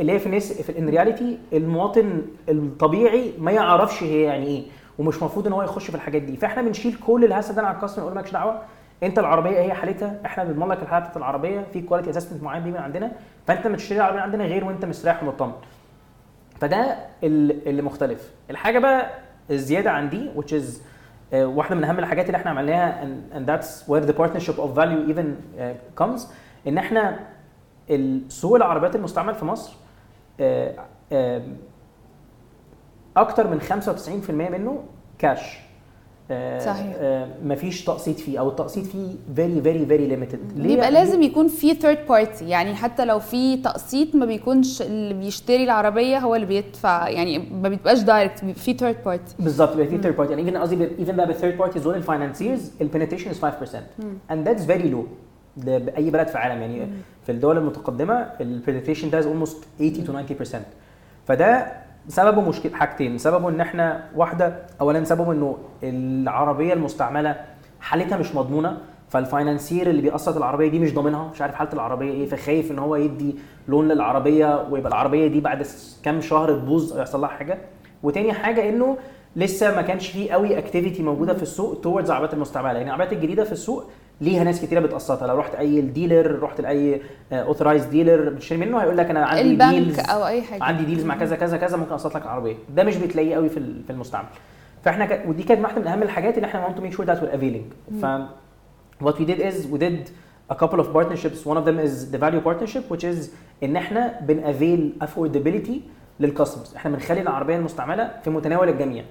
اللي 0.00 0.12
هي 0.12 0.18
في 0.18 0.26
الناس 0.26 0.52
في 0.62 0.78
in 0.78 0.88
reality 0.88 1.38
المواطن 1.52 2.22
الطبيعي 2.48 3.32
ما 3.38 3.50
يعرفش 3.52 4.02
هي 4.02 4.22
يعني 4.22 4.46
إيه 4.46 4.62
ومش 4.98 5.18
المفروض 5.18 5.46
إن 5.46 5.52
هو 5.52 5.62
يخش 5.62 5.86
في 5.90 5.94
الحاجات 5.94 6.22
دي. 6.22 6.36
فإحنا 6.36 6.62
بنشيل 6.62 6.96
كل 7.06 7.24
الهيصة 7.24 7.54
ده 7.54 7.62
على 7.62 7.76
ال 7.76 7.79
customer 7.79 8.04
نقول 8.04 8.14
مالكش 8.14 8.32
دعوة. 8.32 8.58
انت 9.02 9.18
العربية 9.18 9.58
هي 9.60 9.74
حالتها 9.74 10.20
إحنا 10.26 10.44
بنضمن 10.44 10.68
لك 10.68 10.82
الحالة 10.82 10.98
بتاعت 11.00 11.16
العربية 11.16 11.60
في 11.72 11.82
quality 11.82 12.10
assessment 12.10 12.42
معين 12.42 12.62
بيجي 12.62 12.76
من 12.76 12.82
عندنا 12.82 13.12
فانت 13.46 13.66
ما 13.66 13.76
تشتري 13.76 13.98
العربيه 13.98 14.20
عندنا 14.20 14.44
غير 14.44 14.64
وانت 14.64 14.84
مستريح 14.84 15.22
ومطمن 15.22 15.52
فده 16.60 16.96
ال- 17.24 17.68
اللي 17.68 17.82
مختلف. 17.82 18.30
الحاجة 18.50 18.78
بقى 18.78 19.10
الزيادة 19.50 19.90
عن 19.90 20.08
دي 20.08 20.30
which 20.36 20.50
is 20.52 20.64
uh, 21.32 21.34
واحدة 21.34 21.74
من 21.76 21.84
أهم 21.84 21.98
الحاجات 21.98 22.26
اللي 22.26 22.36
إحنا 22.36 22.50
عملناها 22.50 23.04
and, 23.34 23.46
that's 23.48 23.88
where 23.88 24.04
the 24.10 24.14
partnership 24.18 24.58
of 24.58 24.76
valU 24.78 25.10
even 25.12 25.26
uh, 25.58 26.02
comes 26.04 26.20
إن 26.66 26.78
إحنا 26.78 27.18
سوق 28.28 28.56
العربيات 28.56 28.96
المستعمل 28.96 29.34
في 29.34 29.44
مصر 29.44 29.72
uh, 29.72 30.42
أكتر 33.16 33.46
من 33.46 33.60
95% 33.60 34.30
منه 34.30 34.84
كاش 35.18 35.58
صحيح. 36.64 36.96
مفيش 37.44 37.84
تقسيط 37.84 38.16
فيه 38.18 38.38
أو 38.40 38.48
التقسيط 38.48 38.84
فيه 38.86 39.08
very 39.36 39.64
very 39.64 39.90
very 39.90 40.12
limited. 40.12 40.38
بيبقى 40.56 40.90
لازم 40.90 41.22
يكون 41.22 41.48
في 41.48 41.74
third 41.74 41.98
party 42.08 42.48
يعني 42.48 42.74
حتى 42.74 43.04
لو 43.04 43.18
في 43.18 43.56
تقسيط 43.56 44.14
ما 44.14 44.26
بيكونش 44.26 44.82
اللي 44.82 45.14
بيشتري 45.14 45.64
العربية 45.64 46.18
هو 46.18 46.34
اللي 46.34 46.46
بيدفع 46.46 47.08
يعني 47.08 47.38
ما 47.38 47.68
بيبقاش 47.68 48.00
direct 48.00 48.44
بيبقى 48.44 48.60
في 48.60 48.74
third 48.74 48.96
party 49.04 49.34
بالظبط 49.38 49.70
بيبقى 49.76 49.86
في 49.86 50.02
third 50.02 50.16
party 50.16 50.32
يعني 50.32 50.44
even 50.46 50.56
قصدي 50.56 50.88
even 50.98 51.16
بقى 51.16 51.26
بال 51.26 51.35
third 51.35 51.58
parties 51.58 51.82
دول 51.82 51.94
ال 51.94 52.01
financiers 52.01 52.70
ال 52.80 52.84
penetration 52.84 53.30
is 53.30 53.40
5% 53.44 53.48
and 54.30 54.48
that's 54.48 54.64
very 54.66 54.88
low 54.88 55.06
بأي 55.56 56.10
بلد 56.10 56.26
في 56.28 56.34
العالم 56.34 56.62
يعني 56.62 56.88
في 57.26 57.32
الدول 57.32 57.58
المتقدمة 57.58 58.14
ال 58.40 58.46
penetration 58.46 59.10
ده 59.10 59.24
almost 59.24 59.64
80 59.78 60.26
to 60.26 60.52
90% 60.52 60.56
فده 61.26 61.72
سببه 62.08 62.40
مشكله 62.40 62.72
حاجتين. 62.76 63.18
سببه 63.18 63.48
إن 63.48 63.60
إحنا 63.60 64.04
واحدة 64.16 64.56
اولا 64.80 65.04
سببه 65.04 65.32
إنه 65.32 65.56
العربية 65.82 66.72
المستعملة 66.72 67.36
حالتها 67.80 68.18
مش 68.18 68.34
مضمونة 68.34 68.78
فال 69.08 69.23
financier 69.23 69.90
اللي 69.90 70.02
بيقسط 70.02 70.36
العربية 70.36 70.68
دي 70.68 70.78
مش 70.78 70.94
ضامنها 70.94 71.30
مش 71.34 71.42
عارف 71.42 71.54
حالة 71.54 71.72
العربية 71.72 72.10
إيه 72.12 72.26
فخايف 72.28 72.70
إن 72.70 72.78
هو 72.78 72.96
يدي 72.96 73.36
loan 73.68 73.88
للعربية 73.88 74.66
ويبقى 74.70 74.88
العربية 74.88 75.26
دي 75.26 75.40
بعد 75.40 75.66
كام 76.04 76.20
شهر 76.20 76.52
تبوظ 76.54 76.98
يحصل 76.98 77.20
لها 77.20 77.28
حاجة. 77.28 77.58
وتاني 78.02 78.32
حاجة 78.32 78.68
إنه 78.68 78.96
لسه 79.36 79.76
ما 79.76 79.82
كانش 79.82 80.08
فيه 80.08 80.32
قوي 80.32 80.58
activity 80.58 81.02
موجودة 81.02 81.34
في 81.34 81.42
السوق 81.42 81.80
towards 81.80 82.10
العربيات 82.10 82.34
المستعملة. 82.34 82.72
يعني 82.72 82.84
العربيات 82.84 83.12
الجديدة 83.12 83.44
في 83.44 83.52
السوق 83.52 83.84
ليها 84.20 84.44
ناس 84.44 84.60
كتيرة 84.62 84.80
بتقسطها. 84.80 85.26
لو 85.26 85.38
رحت 85.38 85.54
أي 85.54 85.80
dealer 85.80 86.38
رحت 86.42 86.60
لأي 86.60 87.00
authorized 87.32 87.84
dealer 87.84 88.28
بتشتري 88.28 88.58
منه 88.58 88.78
هيقول 88.78 88.96
لك 88.98 89.10
أنا 89.10 89.26
عندي 89.26 89.42
البنك 89.42 89.74
deals 89.74 89.98
أو 90.00 90.26
أي 90.26 90.42
حاجة. 90.42 90.62
عندي 90.64 90.84
deals 90.84 91.04
مع 91.04 91.16
كذا 91.16 91.36
كذا 91.36 91.56
كذا 91.56 91.76
ممكن 91.76 91.92
أقسط 91.92 92.16
لك 92.16 92.22
العربيه 92.22 92.54
ده 92.76 92.84
مش 92.84 92.96
بتلاقيه 92.96 93.34
قوي 93.34 93.48
في 93.48 93.56
ال- 93.56 93.82
في 93.84 93.90
المستعمل. 93.90 94.28
فإحنا 94.84 95.06
ك... 95.06 95.24
ودي 95.28 95.42
كانت 95.42 95.60
واحدة 95.62 95.80
من 95.80 95.86
أهم 95.86 96.02
الحاجات 96.02 96.36
اللي 96.36 96.46
إحنا 96.46 96.68
want 96.68 96.78
to 96.78 96.82
make 96.82 96.96
sure 96.98 97.06
that 97.06 97.18
we're 97.22 97.36
availing. 97.38 97.94
ف 98.02 98.06
what 99.04 99.14
we 99.14 99.24
did 99.24 99.40
is 99.40 99.66
we 99.72 99.78
did 99.78 100.10
a 100.50 100.54
couple 100.54 100.80
of 100.80 100.86
partnerships. 100.96 101.46
One 101.46 101.56
of 101.56 101.64
them 101.68 101.78
is 101.86 102.10
the 102.12 102.18
valU 102.18 102.40
partnership 102.48 102.82
which 102.94 103.04
is 103.04 103.28
إن 103.62 103.76
إحنا 103.76 104.20
بن 104.20 104.41
avail 104.41 104.92
affordability 105.04 105.72
لل 106.20 106.30
customers 106.30 106.74
إحنا 106.76 106.90
بنخلي 106.90 107.20
العربية 107.20 107.56
المستعملة 107.56 108.10
في 108.24 108.30
متناول 108.30 108.68
الجميع. 108.68 109.04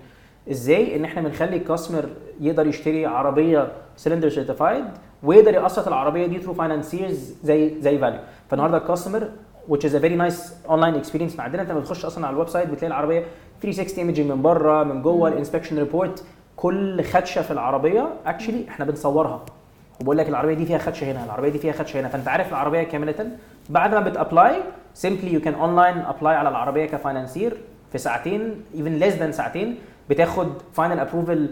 إزاي؟ 0.52 0.96
إن 0.96 1.06
إحنا 1.06 1.22
بنخلي 1.22 1.56
ال 1.56 1.61
customer 1.61 2.06
يقدر 2.40 2.68
يشتري 2.68 3.06
عربية 3.06 3.72
Sylndr 3.96 4.30
certified 4.30 4.86
ويقدر 5.24 5.54
يقسط 5.54 5.88
العربية 5.88 6.28
دي 6.28 6.40
through 6.40 6.54
financiers 6.54 7.36
زي 7.44 7.82
زي 7.82 7.98
valU 7.98 8.20
فالنهاردة 8.50 8.78
ال 8.78 8.84
customer 8.84 9.30
which 9.70 9.84
is 9.84 9.94
a 9.94 10.00
very 10.00 10.16
nice 10.16 10.42
online 10.70 10.96
experience 11.04 11.34
من 11.34 11.40
عندنا 11.40 11.62
أنت 11.62 11.72
لما 11.72 11.80
بتخش 11.80 12.06
أصلا 12.06 12.28
على 12.28 12.34
ال 12.34 12.48
website 12.50 12.70
بتلاقي 12.70 12.88
العربية 12.88 13.24
360 13.62 13.98
imaging 14.00 14.32
من 14.32 14.42
بره 14.42 14.84
من 14.84 15.02
جوه 15.02 15.30
ال 15.30 15.34
inspection 15.34 15.78
report 15.78 16.24
كل 16.56 17.04
خدشة 17.04 17.42
في 17.42 17.52
العربية 17.52 18.10
actually 18.26 18.66
إحنا 18.70 18.86
بنصورها. 18.86 19.46
وبقول 20.02 20.18
لك 20.18 20.30
العربية 20.30 20.54
دي 20.54 20.66
فيها 20.66 20.78
خدشة 20.78 21.12
هنا 21.12 21.26
العربية 21.26 21.50
دي 21.50 21.58
فيها 21.60 21.74
خدشة 21.74 22.00
هنا. 22.00 22.08
فأنت 22.08 22.28
عارف 22.28 22.50
العربية 22.50 22.84
كاملة؟ 22.84 23.30
بعد 23.70 23.94
ما 23.94 24.00
بت 24.00 24.16
apply 24.16 24.56
simply 24.94 25.34
you 25.34 25.42
can 25.42 25.54
online 25.54 25.98
apply 25.98 26.36
على 26.36 26.50
العربية 26.50 26.86
ك 26.86 26.93
financier 26.93 27.58
في 27.92 27.98
ساعتين 27.98 28.62
even 28.76 28.94
less 28.94 29.16
than 29.16 29.32
ساعتين. 29.32 29.78
بتاخد 30.10 30.48
final 30.74 31.00
approval 31.00 31.50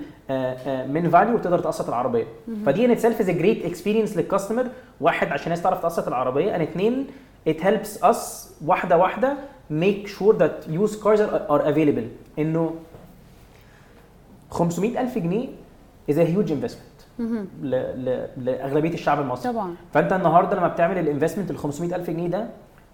من 0.89 1.09
valU 1.09 1.35
وتقدر 1.35 1.59
تقسط 1.59 1.87
العربية. 1.87 2.25
فدي 2.65 2.85
in 2.85 2.91
itself 2.91 3.19
is 3.21 3.29
great 3.29 3.65
experience 3.65 4.17
لل 4.17 4.27
customer 4.27 4.67
واحد 5.01 5.27
عشان 5.27 5.45
الناس 5.45 5.61
تعرف 5.61 5.81
تقسط 5.81 6.07
العربية. 6.07 6.55
ان 6.55 6.61
اثنين 6.61 7.07
it 7.49 7.53
helps 7.61 8.01
us 8.03 8.17
واحدة 8.65 8.97
واحدة 8.97 9.37
make 9.71 10.07
sure 10.07 10.33
that 10.39 10.69
used 10.69 10.99
cars 11.03 11.19
are, 11.19 11.51
are 11.51 11.65
available. 11.73 12.39
إنه 12.39 12.75
500000 14.51 15.17
جنيه 15.17 15.47
is 16.11 16.15
a 16.15 16.25
huge 16.25 16.49
investment 16.51 16.95
مهم. 17.19 17.47
ل- 17.61 17.69
ل- 18.05 18.27
لأغلبية 18.45 18.93
الشعب 18.93 19.21
المصري. 19.21 19.51
طبعا. 19.53 19.75
فأنت 19.93 20.13
النهارده 20.13 20.57
لما 20.57 20.67
بتعمل 20.67 20.97
ال 20.97 21.02
investment 21.02 21.51
ال 21.51 21.57
500000 21.57 22.09
جنيه 22.09 22.27
ده 22.27 22.47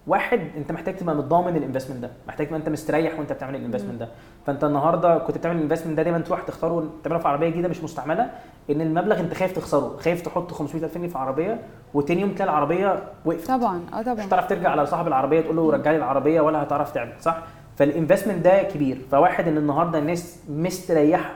واحد 0.06 0.40
انت 0.56 0.72
محتاج 0.72 0.96
تبقى 0.96 1.14
متضمن 1.14 1.56
ال 1.56 1.60
investment 1.60 2.02
ده. 2.02 2.10
محتاج 2.28 2.46
تبقى 2.46 2.58
انت 2.58 2.68
مستريح 2.68 3.18
وانت 3.18 3.32
بتعمل 3.32 3.54
ال 3.56 3.60
investment 3.60 4.00
ده. 4.00 4.08
فانت 4.46 4.64
النهارده 4.64 5.18
كنت 5.18 5.38
بتعمل 5.38 5.56
ال 5.56 5.60
investment 5.60 5.96
ده 5.96 6.02
دايما 6.02 6.18
تروح 6.18 6.42
تختاره 6.42 6.90
تعمله 7.04 7.18
في 7.18 7.28
عربية 7.28 7.48
جديدة 7.48 7.68
مش 7.68 7.84
مستعملة 7.84 8.30
ان 8.70 8.80
المبلغ 8.80 9.20
انت 9.20 9.34
خايف 9.34 9.52
تخسره. 9.52 9.96
خايف 10.00 10.22
تحط 10.22 10.52
500000 10.52 10.98
جنيه 10.98 11.08
في 11.08 11.18
عربية 11.18 11.60
وتاني 11.94 12.20
يوم 12.20 12.30
تلاقي 12.34 12.50
العربية 12.50 13.02
وقفت. 13.24 13.48
طبعا 13.48 13.80
آه 13.94 13.98
مش 13.98 14.04
طبعا 14.04 14.26
هتعرف 14.26 14.48
ترجع 14.48 14.70
على 14.70 14.86
صاحب 14.86 15.06
العربية 15.06 15.40
تقول 15.40 15.56
له 15.56 15.70
رجع 15.72 15.90
لي 15.90 15.96
العربية 15.96 16.40
ولا 16.40 16.62
هتعرف 16.62 16.92
تعمل 16.92 17.12
صح؟ 17.20 17.42
فال 17.76 17.87
investment 17.87 18.44
ده 18.44 18.62
كبير. 18.62 18.98
فواحد 19.10 19.48
ان 19.48 19.56
النهارده 19.56 19.98
الناس 19.98 20.40
مستريحة 20.50 21.30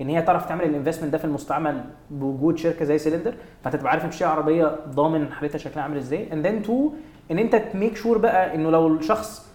ان 0.00 0.08
هي 0.08 0.22
تعرف 0.22 0.46
تعمل 0.46 0.64
ال 0.64 0.68
investment 0.68 1.12
ده 1.12 1.18
في 1.18 1.24
المستعمل 1.24 1.80
بوجود 2.10 2.58
شركة 2.58 2.84
زي 2.84 2.98
Sylndr 2.98 3.34
فانت 3.64 3.76
تبقى 3.76 3.90
عارف 3.92 4.06
تشتري 4.06 4.28
عربية 4.28 4.76
ضامن 4.88 5.32
حالتها 5.32 5.58
شكلها 5.58 5.82
عامل 5.82 5.96
إزاي. 5.96 6.28
And 6.30 6.44
then 6.46 6.66
two 6.68 6.90
ان 7.30 7.38
انت 7.38 7.56
ت 7.56 7.64
make 7.64 7.96
sure 7.96 8.18
بقى 8.18 8.54
انه 8.54 8.70
لو 8.70 8.88
الشخص 8.88 9.46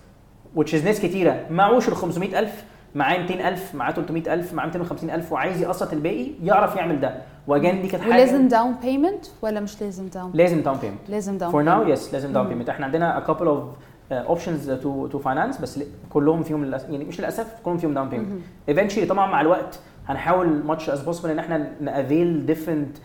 which 0.58 0.70
is 0.70 0.84
ناس 0.86 1.02
كتيرة 1.02 1.46
معهوش 1.52 1.88
ال 1.88 1.96
500000 1.96 2.64
معاه 2.96 3.18
200000 3.18 3.76
معاه 3.76 3.92
300000 3.92 4.54
معاه 4.54 4.66
250000 4.66 5.32
وعايز 5.32 5.62
يقسط 5.62 5.94
الباقي 5.94 6.28
يعرف 6.44 6.76
يعمل 6.76 7.00
ده. 7.00 7.16
و 7.48 7.53
again 7.53 7.82
دي 7.82 7.88
كانت 7.88 8.04
حاجة. 8.04 8.14
ولازم 8.14 8.48
down 8.48 8.75
payment 8.82 9.25
ولا 9.42 9.60
مش 9.60 9.82
لازم 9.82 10.08
down 10.08 10.32
لازم 10.34 10.62
down 10.62 10.77
payment 10.77 11.10
لازم 11.10 11.38
down 11.38 11.51
for 11.51 11.62
now 11.63 11.88
yes 11.88 12.13
لازم 12.14 12.34
داون 12.34 12.48
بيمنت 12.48 12.70
إحنا 12.70 12.86
عندنا 12.86 13.24
a 13.26 13.30
couple 13.30 13.46
of 13.46 13.60
options 14.12 14.72
to 14.72 15.08
to 15.08 15.20
finance 15.20 15.58
بس 15.58 15.80
كلهم 16.10 16.44
فيهم 16.44 16.66
للأسف 16.66 16.90
يعني 16.90 17.06
مش 17.06 17.20
للأسف 17.20 17.48
كلهم 17.64 17.78
فيهم 17.78 17.94
down 17.94 18.10
payment 18.10 18.27
eventually 18.70 19.06
طبعا 19.06 19.32
مع 19.32 19.42
الوقت 19.42 19.80
هنحاول 20.08 20.64
much 20.66 20.89
as 20.89 21.01
possible 21.01 21.30
إن 21.30 21.40
إحنا 21.40 21.72
ن 21.82 21.92
avail 21.92 22.46
different 22.46 22.98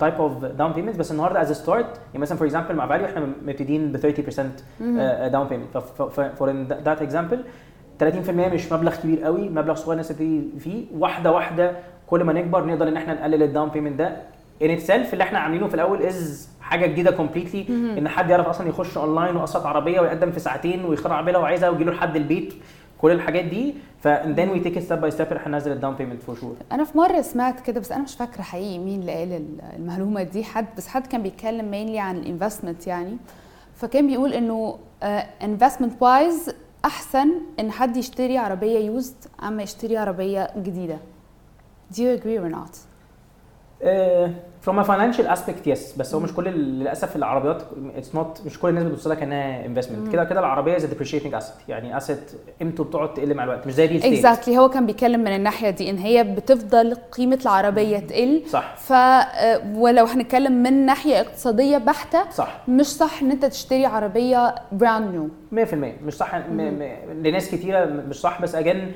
type 0.00 0.14
of 0.14 0.44
down 0.44 0.72
payments 0.72 0.96
بس 0.98 1.12
النهارده 1.12 1.40
as 1.40 1.52
start 1.52 1.86
يعني 1.86 2.18
مثلا 2.18 2.38
for 2.38 2.46
example 2.46 2.74
مع 2.74 2.86
valU 2.86 3.06
إحنا 3.06 3.20
مبتدئين 3.46 3.92
ب 3.92 3.96
30% 3.96 4.82
down 5.28 5.46
payment 5.48 5.78
for 6.38 6.50
that 6.84 7.02
example 7.02 7.44
30% 8.02 8.04
مش 8.30 8.72
مبلغ 8.72 8.96
كبير 8.96 9.24
قوي 9.24 9.48
مبلغ 9.48 9.74
صغير 9.74 9.92
الناس 9.92 10.08
تبتدي 10.08 10.42
فيه. 10.58 10.84
واحدة 10.98 11.32
واحدة 11.32 11.72
كل 12.06 12.24
ما 12.24 12.32
نكبر 12.32 12.64
نقدر 12.66 12.88
إن 12.88 12.96
إحنا 12.96 13.14
نقلل 13.14 13.42
ال 13.42 13.47
down 13.47 13.68
payment 13.68 13.98
ده. 13.98 14.16
in 14.62 14.70
itself 14.70 15.12
اللي 15.12 15.24
إحنا 15.24 15.38
عاملينه 15.38 15.66
في 15.68 15.74
الأول 15.74 16.02
is 16.02 16.48
حاجة 16.60 16.86
جديدة 16.86 17.10
completely 17.10 17.66
إن 17.98 18.08
حد 18.08 18.30
يعرف 18.30 18.46
أصلا 18.46 18.68
يخش 18.68 18.98
اونلاين 18.98 19.36
ويقسط 19.36 19.66
عربية 19.66 20.00
ويقدم 20.00 20.30
في 20.30 20.40
ساعتين 20.40 20.84
ويختار 20.84 21.12
العربيه 21.12 21.32
لو 21.32 21.42
عايزها 21.44 21.68
ويجي 21.68 21.84
له 21.84 21.92
لحد 21.92 22.16
البيت. 22.16 22.54
كل 23.02 23.10
الحاجات 23.10 23.44
دي 23.44 23.74
ف 24.02 24.08
then 24.08 24.48
we 24.54 24.64
take 24.64 24.76
it 24.76 24.82
step 24.88 25.00
by 25.04 25.16
step 25.18 25.32
إحنا 25.32 25.48
ننزل 25.48 25.72
ال 25.72 25.76
down 25.76 25.94
payment 25.94 26.22
for 26.22 26.36
sure 26.36 26.56
أنا 26.72 26.84
في 26.84 26.98
مرة 26.98 27.20
سمعت 27.20 27.60
كده 27.60 27.80
بس 27.80 27.92
أنا 27.92 28.02
مش 28.02 28.14
فاكرة 28.14 28.42
حقيقي 28.42 28.78
مين 28.78 29.00
اللي 29.00 29.12
قال 29.12 29.32
ال- 29.32 29.60
المعلومة 29.76 30.22
دي 30.22 30.44
حد 30.44 30.66
بس 30.76 30.88
حد 30.88 31.06
كان 31.06 31.22
بيتكلم 31.22 31.70
mainly 31.70 31.98
عن 31.98 32.16
ال 32.16 32.22
investment 32.22 32.86
يعني. 32.86 33.16
فكان 33.74 34.06
بيقول 34.06 34.32
إنه 34.32 34.78
investment 35.42 36.02
wise 36.02 36.50
أحسن 36.84 37.28
إن 37.60 37.70
حد 37.72 37.96
يشتري 37.96 38.38
عربية 38.38 38.78
used 38.78 39.14
أما 39.42 39.62
يشتري 39.62 39.96
عربية 39.96 40.50
جديدة. 40.56 40.96
Do 41.92 41.96
you 41.96 42.20
agree 42.20 42.38
or 42.44 42.54
not? 42.56 42.76
from 44.60 44.78
a 44.78 44.82
financial 44.82 45.26
aspect 45.26 45.66
yes 45.66 45.96
بس 45.96 46.14
هو 46.14 46.20
مش 46.20 46.34
كل 46.34 46.44
للأسف 46.44 47.16
العربيات 47.16 47.62
it's 47.96 48.14
not 48.14 48.42
مش 48.46 48.58
كل 48.60 48.68
الناس 48.68 48.84
بتبص 48.84 49.06
لها 49.06 49.16
كأنها 49.16 49.66
investment 49.66 50.12
كده 50.12 50.24
كده 50.24 50.40
العربية 50.40 50.76
is 50.76 50.84
depreciating 50.84 51.34
asset 51.34 51.54
يعني 51.68 51.96
asset 51.96 52.18
قيمته 52.60 52.84
بتقعد 52.84 53.14
تقل 53.14 53.34
مع 53.34 53.44
الوقت 53.44 53.66
مش 53.66 53.72
زي 53.74 53.86
real 53.86 53.96
estate 53.96 54.26
exactly. 54.26 54.48
هو 54.58 54.68
كان 54.68 54.86
بيتكلم 54.86 55.20
من 55.20 55.36
الناحية 55.36 55.70
دي 55.70 55.90
إن 55.90 55.98
هي 55.98 56.24
بتفضل 56.24 56.94
قيمة 56.94 57.38
العربية 57.42 57.98
تقل. 57.98 58.42
صح. 58.48 58.76
ف 58.76 58.92
آه، 58.92 59.60
ولو 59.76 60.04
هنتكلم 60.04 60.52
من 60.62 60.86
ناحية 60.86 61.20
اقتصادية 61.20 61.78
بحتة 61.78 62.30
صح. 62.30 62.60
مش 62.68 62.86
صح 62.86 63.22
إن 63.22 63.30
أنت 63.30 63.44
تشتري 63.44 63.86
عربية 63.86 64.54
brand 64.72 65.10
new 65.14 65.28
100% 65.66 65.74
مش 66.04 66.14
صح 66.14 66.34
م- 66.34 66.40
م- 66.50 67.22
لناس 67.26 67.50
كتيرة 67.50 67.84
مش 67.84 68.16
صح. 68.20 68.42
بس 68.42 68.54
again 68.54 68.92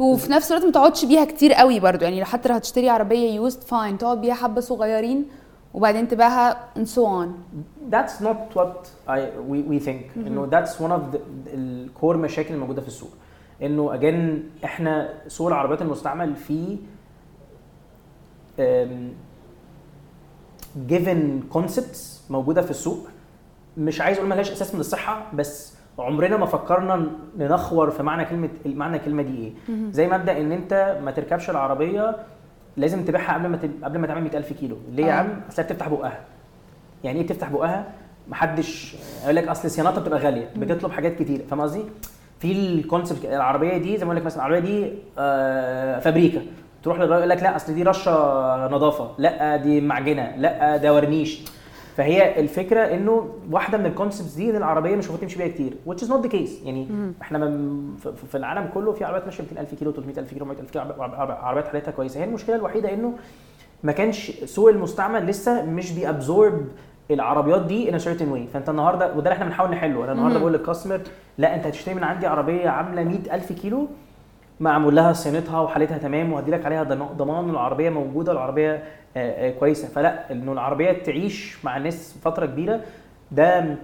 وفي 0.00 0.32
نفس 0.32 0.52
الوقت 0.52 0.66
ما 0.66 0.72
تقعدش 0.72 1.04
بيها 1.04 1.24
كتير 1.24 1.52
قوي 1.52 1.80
برضو. 1.80 2.04
يعني 2.04 2.18
لو 2.20 2.24
حتى 2.24 2.48
لو 2.48 2.54
هتشتري 2.54 2.90
عربية 2.90 3.34
used 3.34 3.62
fine 3.62 3.98
تقعد 3.98 4.20
بيها 4.20 4.34
حبة 4.34 4.60
صغيرين 4.60 5.28
وبعدين 5.74 6.08
تبيعها 6.08 6.68
and 6.78 6.86
so 6.88 7.00
on. 7.00 7.28
That's 7.90 8.24
not 8.24 8.56
what 8.56 8.88
I 9.08 9.18
we, 9.50 9.62
we 9.72 9.84
think. 9.86 10.16
إنه 10.16 10.50
that's 10.50 10.70
one 10.70 10.92
of 10.92 11.14
the 11.14 11.18
الكور 11.54 12.16
مشاكل 12.16 12.54
الموجودة 12.54 12.80
في 12.80 12.88
السوق. 12.88 13.10
إنه 13.62 13.94
اجين 13.94 14.50
إحنا 14.64 15.14
سوق 15.28 15.46
العربيات 15.46 15.82
المستعمل 15.82 16.36
فيه 16.36 16.76
given 20.88 21.54
concepts 21.56 22.30
موجودة 22.30 22.62
في 22.62 22.70
السوق. 22.70 23.08
مش 23.76 24.00
عايز 24.00 24.18
أقول 24.18 24.28
ملهاش 24.30 24.50
أساس 24.50 24.74
من 24.74 24.80
الصحة 24.80 25.30
بس 25.34 25.74
عمرنا 25.98 26.36
ما 26.36 26.46
فكرنا 26.46 27.06
ننخور 27.38 27.90
في 27.90 28.02
معنى 28.02 28.24
كلمة 28.24 28.48
معنى 28.66 28.96
الكلمة 28.96 29.22
دي 29.22 29.38
إيه؟ 29.38 29.52
زي 29.90 30.08
مبدا 30.08 30.40
إن 30.40 30.52
أنت 30.52 30.98
ما 31.04 31.10
تركبش 31.10 31.50
العربية 31.50 32.16
لازم 32.76 33.04
تبيعها 33.04 33.34
قبل 33.34 33.48
ما 33.48 33.56
تب... 33.56 33.70
قبل 33.84 33.98
ما 33.98 34.06
تعمل 34.06 34.22
100000 34.22 34.52
كيلو. 34.52 34.76
ليه 34.92 35.04
يا 35.06 35.10
آه. 35.12 35.14
عم؟ 35.14 35.28
أصل 35.50 35.62
بتفتح 35.62 35.88
بقها. 35.88 36.20
يعني 37.04 37.18
إيه 37.20 37.24
بتفتح 37.26 37.50
بقها؟ 37.50 37.84
محدش 38.28 38.96
يقول 39.24 39.36
لك 39.36 39.48
أصل 39.48 39.70
صيانتها 39.70 40.00
بتبقى 40.00 40.18
غالية 40.18 40.48
بتطلب 40.56 40.92
حاجات 40.92 41.14
كتير. 41.22 41.40
فاهم 41.50 41.60
قصدي؟ 41.60 41.82
في 42.40 42.52
ال 42.52 42.61
concept 42.61 43.24
العربية 43.24 43.76
دي 43.76 43.96
زي 43.96 44.04
ما 44.04 44.10
أقول 44.12 44.16
لك 44.16 44.26
مثلا 44.26 44.46
العربية 44.46 44.58
دي 44.70 44.92
آه 45.18 45.98
فابريكا. 45.98 46.42
تروح 46.82 46.96
للراجل 46.98 47.16
يقول 47.18 47.28
لك 47.28 47.42
لا 47.42 47.56
أصل 47.56 47.74
دي 47.74 47.82
رشة 47.82 48.12
نظافة. 48.68 49.10
لا 49.18 49.56
دي 49.56 49.80
معجنة. 49.80 50.36
لا 50.36 50.76
ده 50.76 50.94
ورنيش. 50.94 51.40
فهي 51.96 52.40
الفكرة 52.40 52.80
إنه 52.80 53.28
واحدة 53.50 53.78
من 53.78 53.86
ال 53.86 53.91
concepts 53.91 54.32
دي 54.34 54.50
إن 54.50 54.56
العربية 54.56 54.96
مش 54.96 55.04
المفروض 55.06 55.20
تمشي 55.20 55.38
بيها 55.38 55.48
كتير 55.48 55.72
which 55.88 55.98
is 55.98 56.08
not 56.08 56.26
the 56.26 56.32
case. 56.32 56.64
يعني 56.66 56.86
إحنا 57.22 57.38
من 57.38 57.80
في- 58.30 58.34
العالم 58.36 58.68
كله 58.74 58.92
في 58.92 59.04
عربيات 59.04 59.24
ماشية 59.24 59.42
200000 59.42 59.74
كيلو 59.74 59.92
300000 59.92 60.30
كيلو 60.34 60.44
100000 60.44 60.70
كيلو 60.70 60.84
عرب- 60.84 61.00
عرب- 61.14 61.30
عربيات 61.30 61.68
حالتها 61.68 61.90
كويسة. 61.90 62.20
هي 62.20 62.24
المشكلة 62.24 62.56
الوحيدة 62.56 62.94
إنه 62.94 63.12
ما 63.82 63.92
كانش 63.92 64.30
سوق 64.44 64.68
المستعمل 64.70 65.26
لسه 65.26 65.64
مش 65.64 65.92
بيابزورب 65.92 66.64
العربيات 67.10 67.62
دي 67.66 67.90
ان 67.94 67.98
certain 68.00 68.22
واي 68.28 68.46
فأنت 68.52 68.68
النهارده 68.68 69.06
وده 69.06 69.18
اللي 69.18 69.32
إحنا 69.32 69.44
بنحاول 69.44 69.70
نحله. 69.70 70.04
أنا 70.04 70.12
النهارده 70.12 70.34
مم. 70.34 70.40
بقول 70.40 70.52
للكاستمر 70.52 71.00
لا 71.38 71.54
أنت 71.54 71.66
هتشتري 71.66 71.94
من 71.94 72.04
عندي 72.04 72.26
عربية 72.26 72.68
عاملة 72.68 73.04
100000 73.04 73.52
كيلو 73.52 73.86
معمول 74.60 74.96
لها 74.96 75.12
صيانتها 75.12 75.60
وحالتها 75.60 75.98
تمام 75.98 76.32
وهدي 76.32 76.50
لك 76.50 76.66
عليها 76.66 76.82
ضم- 76.82 77.04
ضمان 77.16 77.50
العربيه 77.50 77.90
موجودة 77.90 78.32
والعربية 78.32 78.72
آه، 78.74 78.82
كويسة. 79.60 79.88
فلا 79.88 80.32
إنه 80.32 80.52
العربية 80.52 80.92
تعيش 80.92 81.64
مع 81.64 81.76
الناس 81.76 82.14
فترة 82.24 82.46
كبيرة 82.46 82.80
ده 83.32 83.76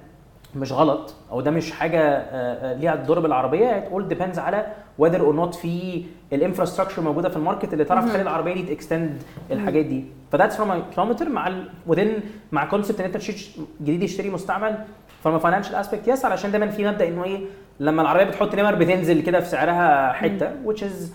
مش 0.57 0.73
غلط 0.73 1.15
أو 1.31 1.41
ده 1.41 1.51
مش 1.51 1.73
حاجة 1.73 2.01
آه، 2.01 2.73
آه، 2.73 2.75
ليها 2.75 2.97
تضر 2.97 3.21
بالعربية. 3.21 3.89
All 3.95 4.13
depends 4.15 4.39
على 4.39 4.67
whether 5.03 5.19
or 5.21 5.37
not 5.41 5.57
في 5.57 6.05
ال 6.33 6.38
infrastructure 6.38 7.03
موجودة 7.03 7.29
في 7.29 7.37
ال 7.37 7.42
market 7.42 7.73
اللي 7.73 7.85
تعرف 7.85 8.05
تخلي 8.05 8.23
العربية 8.23 8.55
دي 8.55 8.75
to 8.75 8.87
extend 8.87 9.23
الحاجات 9.51 9.85
دي. 9.85 10.05
ف 10.33 10.36
that's 10.36 10.57
from 10.57 10.83
كيلومتر 10.95 11.29
مع 11.29 11.53
within 11.91 12.09
مع 12.53 12.65
concept 12.65 13.01
إن 13.01 13.07
أنت 13.07 13.17
تشتري 13.17 13.67
جديد 13.81 14.03
يشتري 14.03 14.31
مستعمل. 14.31 14.79
from 15.25 15.39
financial 15.39 15.75
aspect 15.75 16.09
yes 16.09 16.25
علشان 16.25 16.51
دايما 16.51 16.69
في 16.69 16.87
مبدأ 16.89 17.09
إنه 17.09 17.25
إيه 17.25 17.41
لما 17.81 18.03
العربية 18.03 18.25
بتحط 18.25 18.55
نمر 18.55 18.75
بتنزل 18.75 19.23
كده 19.23 19.41
في 19.41 19.47
سعرها 19.49 20.13
حتة 20.13 20.51
which 20.67 20.79
is 20.79 21.11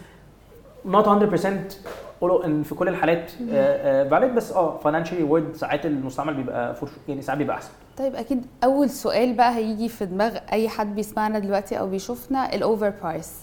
not 0.92 1.06
100% 1.06 1.08
قولوا 1.08 1.68
إن 2.32 2.64
في 2.64 2.76
كل 2.76 2.88
الحالات 2.88 3.32
valid 4.12 4.36
بس 4.36 4.52
آه 4.52 4.78
financially 4.78 5.24
word 5.24 5.56
ساعات 5.56 5.86
المستعمل 5.86 6.34
بيبقى 6.34 6.76
يعني 7.08 7.22
ساعات 7.22 7.38
بيبقى 7.38 7.56
أحسن. 7.56 7.70
طيب 7.98 8.16
أكيد 8.16 8.46
أول 8.64 8.90
سؤال 8.90 9.34
بقى 9.34 9.56
هيجي 9.56 9.90
في 9.90 10.06
دماغ 10.06 10.38
أي 10.52 10.70
حد 10.70 10.96
بيسمعنا 10.96 11.40
دلوقتي 11.40 11.80
أو 11.80 11.88
بيشوفنا 11.88 12.56
ال 12.56 12.63
over 12.63 12.94
price 13.04 13.34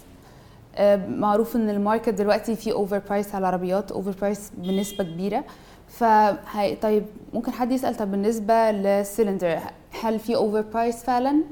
معروف 1.09 1.57
إن 1.57 1.71
ال 1.71 1.76
market 1.76 2.09
دلوقتي 2.09 2.57
فيه 2.57 2.73
over 2.73 2.99
price 3.09 3.35
على 3.35 3.43
العربيات 3.43 3.93
over 3.93 4.15
price 4.21 4.53
بنسبة 4.59 5.05
كبيرة. 5.05 5.45
فهي 5.89 6.77
طيب 6.83 7.05
ممكن 7.35 7.53
حد 7.53 7.73
يسأل 7.73 7.95
طب 7.95 8.11
بالنسبة 8.11 8.71
للسلندر 8.71 9.59
هل 10.03 10.19
في 10.19 10.37
over 10.37 10.61
price 10.61 11.05
فعلا؟ 11.05 11.43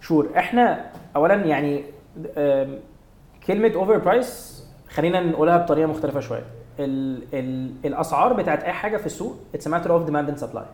sure 0.00 0.28
إحنا 0.36 0.90
اولا 1.16 1.34
يعني 1.34 1.84
كلمة 3.46 3.74
over 3.74 3.98
price 3.98 4.62
خلينا 4.90 5.20
نقولها 5.20 5.56
بطريقة 5.56 5.86
مختلفة 5.86 6.20
شوية. 6.20 6.44
ال 6.80 7.22
ال 7.34 7.70
الأسعار 7.84 8.32
بتاعت 8.32 8.64
أي 8.64 8.72
حاجة 8.72 8.96
في 8.96 9.06
السوق 9.06 9.36
it's 9.54 9.68
matter 9.68 9.92
of 9.92 10.04
demand 10.04 10.28
and 10.28 10.38
supply 10.38 10.64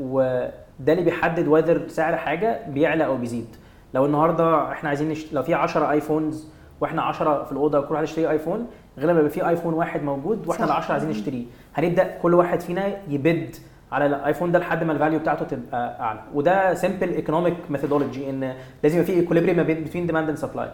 وده 0.00 0.52
اللي 0.92 1.02
بيحدد 1.02 1.48
whether 1.48 1.88
سعر 1.88 2.16
حاجة 2.16 2.60
بيعلى 2.68 3.06
أو 3.06 3.16
بيزيد. 3.16 3.56
لو 3.94 4.06
النهارده 4.06 4.72
إحنا 4.72 4.88
عايزين 4.88 5.08
نشت... 5.08 5.32
لو 5.32 5.42
في 5.42 5.54
10 5.54 5.90
iPhones 5.90 6.48
وإحنا 6.80 7.02
10 7.02 7.44
في 7.44 7.52
الأوضة 7.52 7.80
كل 7.80 7.94
واحد 7.94 8.04
يشتري 8.04 8.30
iPhone 8.30 8.66
غالبا 8.98 9.12
بيبقى 9.14 9.30
في 9.30 9.48
iPhone 9.48 9.74
واحد 9.74 10.02
موجود 10.02 10.46
وإحنا. 10.48 10.66
ال 10.66 10.70
10 10.70 10.92
عايزين 10.92 11.10
نشتريه. 11.10 11.44
هنبدأ 11.74 12.18
كل 12.22 12.34
واحد 12.34 12.60
فينا 12.60 12.86
ي 13.08 13.20
bid 13.20 13.56
على 13.92 14.06
ال 14.06 14.13
iPhone 14.13 14.52
ده 14.52 14.58
لحد 14.58 14.84
ما 14.84 14.92
ال 14.92 14.96
value 14.96 15.18
بتاعته 15.18 15.44
تبقى 15.44 16.00
أعلى. 16.00 16.20
وده 16.34 16.74
simple 16.74 17.08
economic 17.08 17.54
methodology 17.70 18.30
إن 18.30 18.54
لازم 18.82 18.98
يبقى 18.98 19.12
في 19.12 19.20
equilibrium 19.20 19.56
ما 19.56 19.62
بين 19.62 19.84
بين 19.84 20.06
demand 20.06 20.28
and 20.28 20.38
supply 20.38 20.68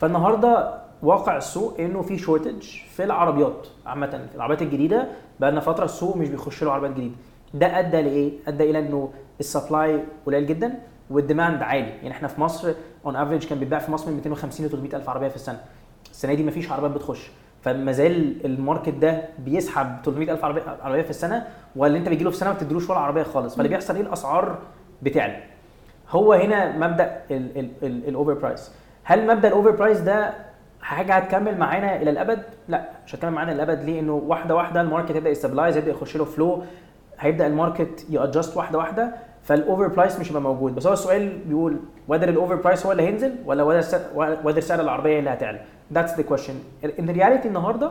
فالنهاردة 0.00 0.74
واقع 1.02 1.36
السوق 1.36 1.80
إنه 1.80 2.02
في 2.02 2.18
shortage 2.18 2.62
في 2.96 3.04
العربيات 3.04 3.66
عامة 3.86 4.06
في 4.30 4.34
العربيات 4.36 4.62
الجديدة. 4.62 5.08
بقى 5.40 5.50
لنا 5.50 5.60
فترة 5.60 5.84
السوق 5.84 6.16
مش 6.16 6.28
بيخش 6.28 6.62
له 6.64 6.72
عربيات 6.72 6.92
جديدة. 6.92 7.14
ده 7.54 7.78
أدى 7.78 8.02
لإيه؟ 8.02 8.32
أدى 8.48 8.70
إلى 8.70 8.78
إنه 8.78 9.10
ال 9.40 9.49
supply 9.49 10.04
قليل 10.26 10.46
جدا 10.46 10.74
وال 11.10 11.23
demand 11.23 11.62
عالي. 11.62 11.88
يعني 11.88 12.10
إحنا 12.10 12.28
في 12.28 12.40
مصر 12.40 12.72
on 13.06 13.16
average 13.16 13.46
كان 13.46 13.58
بيتباع 13.58 13.78
في 13.78 13.92
مصر 13.92 14.10
من 14.10 14.16
250 14.16 14.66
ل 14.66 14.70
300 14.70 14.96
ألف 14.96 15.08
عربية 15.08 15.28
في 15.28 15.36
السنة. 15.36 15.60
السنة 16.10 16.34
دي 16.34 16.42
مفيش 16.44 16.70
عربيات 16.72 16.90
بتخش. 16.90 17.30
فما 17.62 17.92
زال 17.92 18.46
ال 18.46 18.52
market 18.52 18.88
ده 18.94 19.22
بيسحب 19.38 19.96
300 20.04 20.32
ألف 20.32 20.44
عربية 20.44 20.62
عربية 20.82 21.02
في 21.02 21.10
السنة 21.10 21.46
واللي 21.76 21.98
أنت 21.98 22.08
بيجي 22.08 22.24
له 22.24 22.30
في 22.30 22.36
سنة 22.36 22.48
ما 22.50 22.54
بتديلوش 22.56 22.90
ولا 22.90 22.98
عربية 22.98 23.22
خالص. 23.22 23.54
فاللي 23.56 23.68
بيحصل 23.68 23.94
إيه؟ 23.94 24.02
الأسعار 24.02 24.58
بتعلى. 25.02 25.42
هو 26.10 26.32
هنا 26.32 26.78
مبدأ 26.78 27.22
ال 27.82 27.92
over 27.92 28.34
price 28.34 28.72
هل 29.04 29.26
مبدأ 29.26 29.48
ال 29.48 29.52
over 29.52 29.70
price 29.70 30.00
ده 30.00 30.34
حاجة 30.82 31.14
هتكمل 31.14 31.58
معانا 31.58 31.96
إلى 32.02 32.10
الأبد؟ 32.10 32.42
لا 32.68 32.88
مش 33.06 33.14
هتكمل 33.14 33.30
معانا 33.32 33.52
إلى 33.52 33.62
الأبد. 33.62 33.84
ليه؟ 33.84 34.00
إنه 34.00 34.12
واحدة 34.26 34.54
واحدة 34.54 34.80
ال 34.80 34.84
market 34.84 35.10
يبدا 35.16 35.30
ي 35.30 35.35
stabilize 35.35 35.76
يبدا 35.76 35.90
يخش 35.90 36.16
له 36.16 36.24
flow 36.24 36.62
هيبدأ 37.18 37.46
ال 37.46 37.55
market 37.55 38.06
ي 38.10 38.17
adjust 38.17 38.56
واحدة 38.56 38.78
واحدة 38.78 39.14
فال 39.42 39.57
over 39.57 39.86
price 39.88 40.20
مش 40.20 40.28
هيبقى 40.28 40.42
موجود. 40.42 40.74
بس 40.74 40.86
هو 40.86 40.92
السؤال 40.92 41.38
بيقول 41.46 41.76
whether 42.10 42.12
ال 42.12 42.20
over 42.20 42.54
price 42.54 42.86
هو 42.86 42.92
اللي 42.92 43.02
هينزل 43.02 43.34
ولا 43.44 43.82
whether 44.44 44.58
سعر 44.58 44.80
العربية 44.80 45.18
اللي 45.18 45.30
هتعلى. 45.30 45.60
that's 45.92 46.16
the 46.16 46.22
question 46.22 46.54
in 46.98 47.10
reality 47.10 47.48
النهارده 47.48 47.90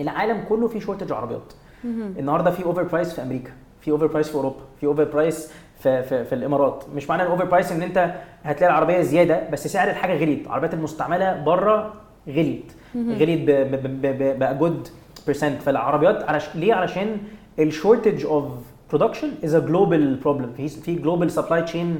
العالم 0.00 0.44
كله 0.48 0.68
فيه 0.68 0.80
shortage 0.80 1.12
عربيات. 1.12 1.52
النهارده 1.84 2.50
في 2.50 2.64
over 2.64 2.82
price 2.82 3.12
في 3.14 3.22
أمريكا 3.22 3.50
في 3.80 3.90
over 3.90 4.06
price 4.06 4.28
في 4.28 4.34
أوروبا 4.34 4.60
في 4.80 4.86
over 4.86 5.04
price 5.04 5.52
في, 5.82 6.02
في, 6.02 6.24
في 6.24 6.34
الإمارات. 6.34 6.84
مش 6.94 7.08
معنى 7.10 7.22
ال 7.22 7.26
over 7.26 7.44
price 7.44 7.72
إن 7.72 7.82
أنت 7.82 8.10
هتلاقي 8.44 8.70
العربية 8.70 9.00
زيادة 9.00 9.48
بس 9.52 9.66
سعر 9.66 9.90
الحاجة 9.90 10.14
غليت. 10.18 10.46
العربيات 10.46 10.74
المستعملة 10.74 11.42
بره 11.42 11.92
غليت. 12.28 12.72
غليت 12.96 13.40
ب- 13.40 13.50
ب- 13.50 14.02
ب- 14.02 14.18
ب- 14.22 14.38
بقى 14.38 14.58
good 14.58 14.88
percent 15.26 15.62
فالعربيات 15.62 16.22
علش... 16.22 16.48
ليه؟ 16.54 16.74
علشان 16.74 17.16
ال 17.58 17.66
shortage 17.66 18.26
of 18.26 18.44
production 18.92 19.28
is 19.44 19.54
a 19.54 19.58
global 19.58 20.14
problem 20.16 20.52
في 20.56 20.68
في 20.68 20.94
global 20.94 21.30
supply 21.30 21.62
chain 21.62 21.98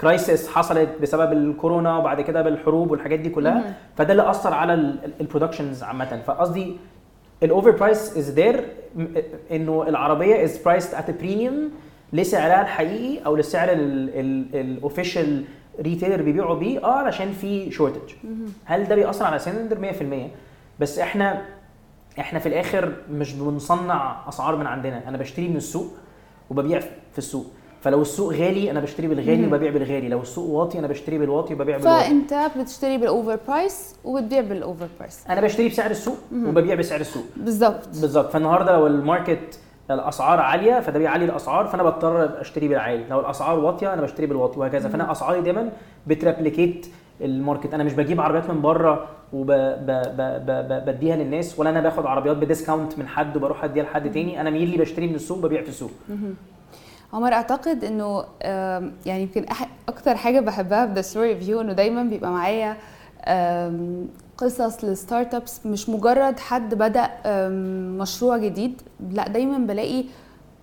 crisis 0.00 0.48
حصلت 0.48 0.88
بسبب 1.02 1.32
الكورونا 1.32 1.98
وبعد 1.98 2.20
كده 2.20 2.42
بالحروب 2.42 2.90
والحاجات 2.90 3.18
دي 3.18 3.30
كلها. 3.30 3.74
فده 3.96 4.12
اللي 4.12 4.30
أثر 4.30 4.54
على 4.54 4.74
ال 5.20 5.25
productions 5.25 5.82
عامة. 5.82 6.22
فقصدي 6.26 6.76
ال 7.42 7.48
over 7.48 7.70
price 7.70 8.16
is 8.16 8.30
there 8.30 8.64
إنه 9.52 9.84
العربية 9.88 10.44
is 10.44 10.58
priced 10.62 10.94
at 10.94 11.10
premium 11.10 11.70
لسعرها 12.12 12.62
الحقيقي 12.62 13.26
أو 13.26 13.36
للسعر 13.36 13.68
ال 13.72 13.91
official 13.91 15.44
retailer 15.80 16.22
بيبيعوا 16.22 16.54
بيه 16.54 16.84
آه 16.84 16.92
علشان 16.92 17.32
في 17.32 17.70
shortage 17.70 18.12
هل 18.64 18.84
ده 18.84 18.94
بيأثر 18.94 19.24
على 19.24 19.38
سلندر 19.38 19.92
100% 19.92 20.80
بس 20.80 20.98
إحنا 20.98 21.42
إحنا 22.18 22.38
في 22.38 22.48
الآخر 22.48 22.92
مش 23.10 23.32
بنصنع 23.32 24.28
أسعار 24.28 24.56
من 24.56 24.66
عندنا. 24.66 25.08
أنا 25.08 25.18
بشتري 25.18 25.48
من 25.48 25.56
السوق 25.56 25.86
وببيع 26.50 26.80
في 27.12 27.18
السوق. 27.18 27.46
فلو 27.80 28.02
السوق 28.02 28.32
غالي 28.32 28.70
أنا 28.70 28.80
بشتري 28.80 29.08
بالغالي 29.08 29.46
وببيع 29.46 29.70
بالغالي. 29.70 30.08
لو 30.08 30.20
السوق 30.20 30.50
واطي 30.50 30.78
أنا 30.78 30.86
بشتري 30.86 31.18
بالواطي 31.18 31.54
وببيع 31.54 31.76
بالواطي. 31.76 32.04
فأنت 32.04 32.50
بتشتري 32.58 32.98
بال 32.98 33.11
over 33.11 33.38
price 33.48 33.94
وبتبيع 34.04 34.40
بال 34.40 34.56
over 34.56 34.88
price 34.98 35.24
أنا 35.28 35.40
بشتري 35.40 35.68
بسعر 35.68 35.90
السوق 35.90 36.16
وببيع 36.32 36.74
بسعر 36.74 37.00
السوق. 37.00 37.24
بالظبط. 37.36 37.88
بالظبط. 37.88 38.32
فالنهاردة 38.32 38.72
لو 38.72 38.86
ال 38.86 38.96
market 38.96 39.58
الأسعار 39.90 40.40
عالية 40.40 40.80
فده 40.80 40.98
بيعلي 40.98 41.24
الأسعار 41.24 41.66
فأنا 41.66 41.82
بضطر 41.82 42.40
أشتري 42.40 42.68
بالعالي 42.68 43.04
لو 43.10 43.20
الأسعار 43.20 43.58
واطية 43.58 43.92
أنا 43.92 44.02
بشتري 44.02 44.26
بالواطي 44.26 44.60
وهكذا. 44.60 44.88
فأنا 44.88 45.12
أسعاري 45.12 45.40
دايما 45.40 45.70
بت 46.06 46.20
replicate 46.20 46.86
ال 47.20 47.27
market. 47.27 47.74
أنا 47.74 47.84
مش 47.84 47.92
بجيب 47.92 48.20
عربيات 48.20 48.50
من 48.50 48.62
بره 48.62 49.06
وبديها 49.32 51.16
للناس 51.16 51.58
ولا 51.58 51.70
أنا 51.70 51.80
باخد 51.80 52.06
عربيات 52.06 52.36
ب 52.36 52.43
discount 52.43 52.98
من 52.98 53.08
حد 53.08 53.36
وبروح 53.36 53.64
أديها 53.64 53.84
لحد 53.84 54.12
تاني. 54.12 54.40
أنا 54.40 54.50
مين 54.50 54.62
اللي 54.62 54.78
بشتري 54.78 55.06
من 55.06 55.14
السوق؟ 55.14 55.38
ببيع 55.38 55.62
في 55.62 55.68
السوق. 55.68 55.90
عمر 57.12 57.32
أعتقد 57.32 57.84
إنه 57.84 58.24
يعني 59.06 59.22
يمكن 59.22 59.46
أكتر 59.88 60.14
حاجة 60.16 60.40
بحبها 60.40 60.86
في 60.86 60.92
the 60.92 61.02
story 61.02 61.36
view 61.36 61.60
إنه 61.60 61.72
دايما 61.72 62.02
بيبقى 62.02 62.30
معايا 62.30 62.76
قصص 64.42 64.84
لل 64.84 65.34
startups 65.34 65.66
مش 65.66 65.88
مجرد 65.88 66.38
حد 66.40 66.74
بدأ 66.74 67.10
مشروع 67.98 68.36
جديد. 68.38 68.82
لا 69.10 69.28
دايما 69.28 69.58
بلاقي 69.58 70.04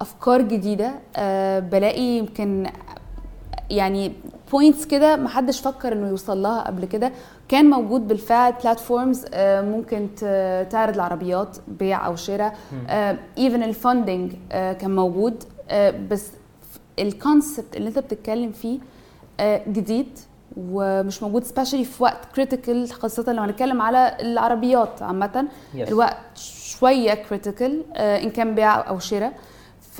أفكار 0.01 0.41
جديدة. 0.41 0.91
آه، 1.15 1.59
بلاقي 1.59 2.01
يمكن 2.01 2.67
يعني 3.69 4.11
points 4.51 4.85
كده 4.85 5.15
محدش 5.15 5.59
فكر 5.61 5.93
إنه 5.93 6.07
يوصل 6.09 6.41
لها 6.41 6.61
قبل 6.67 6.85
كده. 6.85 7.11
كان 7.47 7.69
موجود 7.69 8.07
بالفعل 8.07 8.53
platforms 8.63 9.25
ممكن 9.35 10.07
ت- 10.17 10.67
تعرض 10.71 10.93
العربيات 10.93 11.57
بيع 11.67 12.05
أو 12.05 12.15
شراء. 12.15 12.57
even 13.37 13.63
ال 13.63 13.72
funding 13.72 14.31
كان 14.51 14.95
موجود. 14.95 15.43
آه، 15.69 15.93
بس 16.11 16.27
ال 16.99 17.09
concept 17.09 17.75
اللي 17.77 17.89
أنت 17.89 17.99
بتتكلم 17.99 18.51
فيه 18.51 18.79
آه، 19.39 19.61
جديد. 19.67 20.19
ومش 20.57 21.23
موجود 21.23 21.43
specially 21.43 21.85
في 21.85 22.03
وقت 22.03 22.25
critical 22.35 22.91
خاصة 22.91 23.33
لو 23.33 23.43
هنتكلم 23.43 23.81
على 23.81 24.17
العربيات 24.19 25.01
عامة. 25.01 25.47
Yes. 25.73 25.87
الوقت 25.87 26.17
شوية 26.35 27.13
critical 27.13 27.83
إن 27.95 28.29
كان 28.29 28.55
بيع 28.55 28.89
أو 28.89 28.99
شراء. 28.99 29.33
ف 29.91 29.99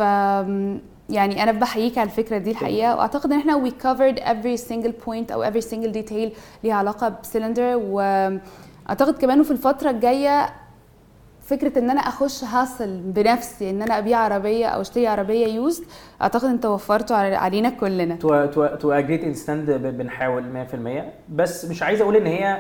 يعني 1.10 1.44
أنا 1.44 1.52
بحييك 1.52 1.98
على 1.98 2.10
الفكرة 2.10 2.38
دي 2.38 2.52
الحقيقة. 2.52 2.96
وأعتقد 2.96 3.32
إن 3.32 3.40
إحنا 3.40 3.70
we 3.70 3.72
covered 3.84 4.20
every 4.20 4.62
single 4.70 5.06
point 5.06 5.32
أو 5.32 5.52
every 5.52 5.64
single 5.64 5.94
detail 5.94 6.30
ليها 6.64 6.74
علاقة 6.74 7.10
ب 7.10 7.19
Slyndr 7.19 7.76
واعتقد 7.76 9.18
كمان 9.22 9.44
في 9.44 9.52
الفترة 9.52 9.90
الجاية 9.90 10.50
فكرة 11.50 11.80
إن 11.80 11.90
أنا 11.90 12.02
أخش 12.02 12.44
hassle 12.44 13.00
بنفسي 13.02 13.70
إن 13.70 13.82
أنا 13.82 13.98
أبيع 13.98 14.18
عربية 14.18 14.66
أو 14.66 14.82
أشتري 14.82 15.08
عربية 15.08 15.48
used 15.48 15.84
أعتقد 16.22 16.44
انت 16.46 16.66
وفرته 16.66 17.16
علينا 17.16 17.70
كلنا. 17.70 18.16
to 18.16 18.46
to 18.46 18.66
to 18.66 18.92
a 18.92 19.00
great 19.00 19.24
extent 19.24 19.72
بنحاول 19.72 20.44
100% 20.54 21.04
بس 21.30 21.66
مش 21.66 21.84
عايز 21.84 22.02
أقول 22.02 22.16
إن 22.16 22.26
هي 22.26 22.58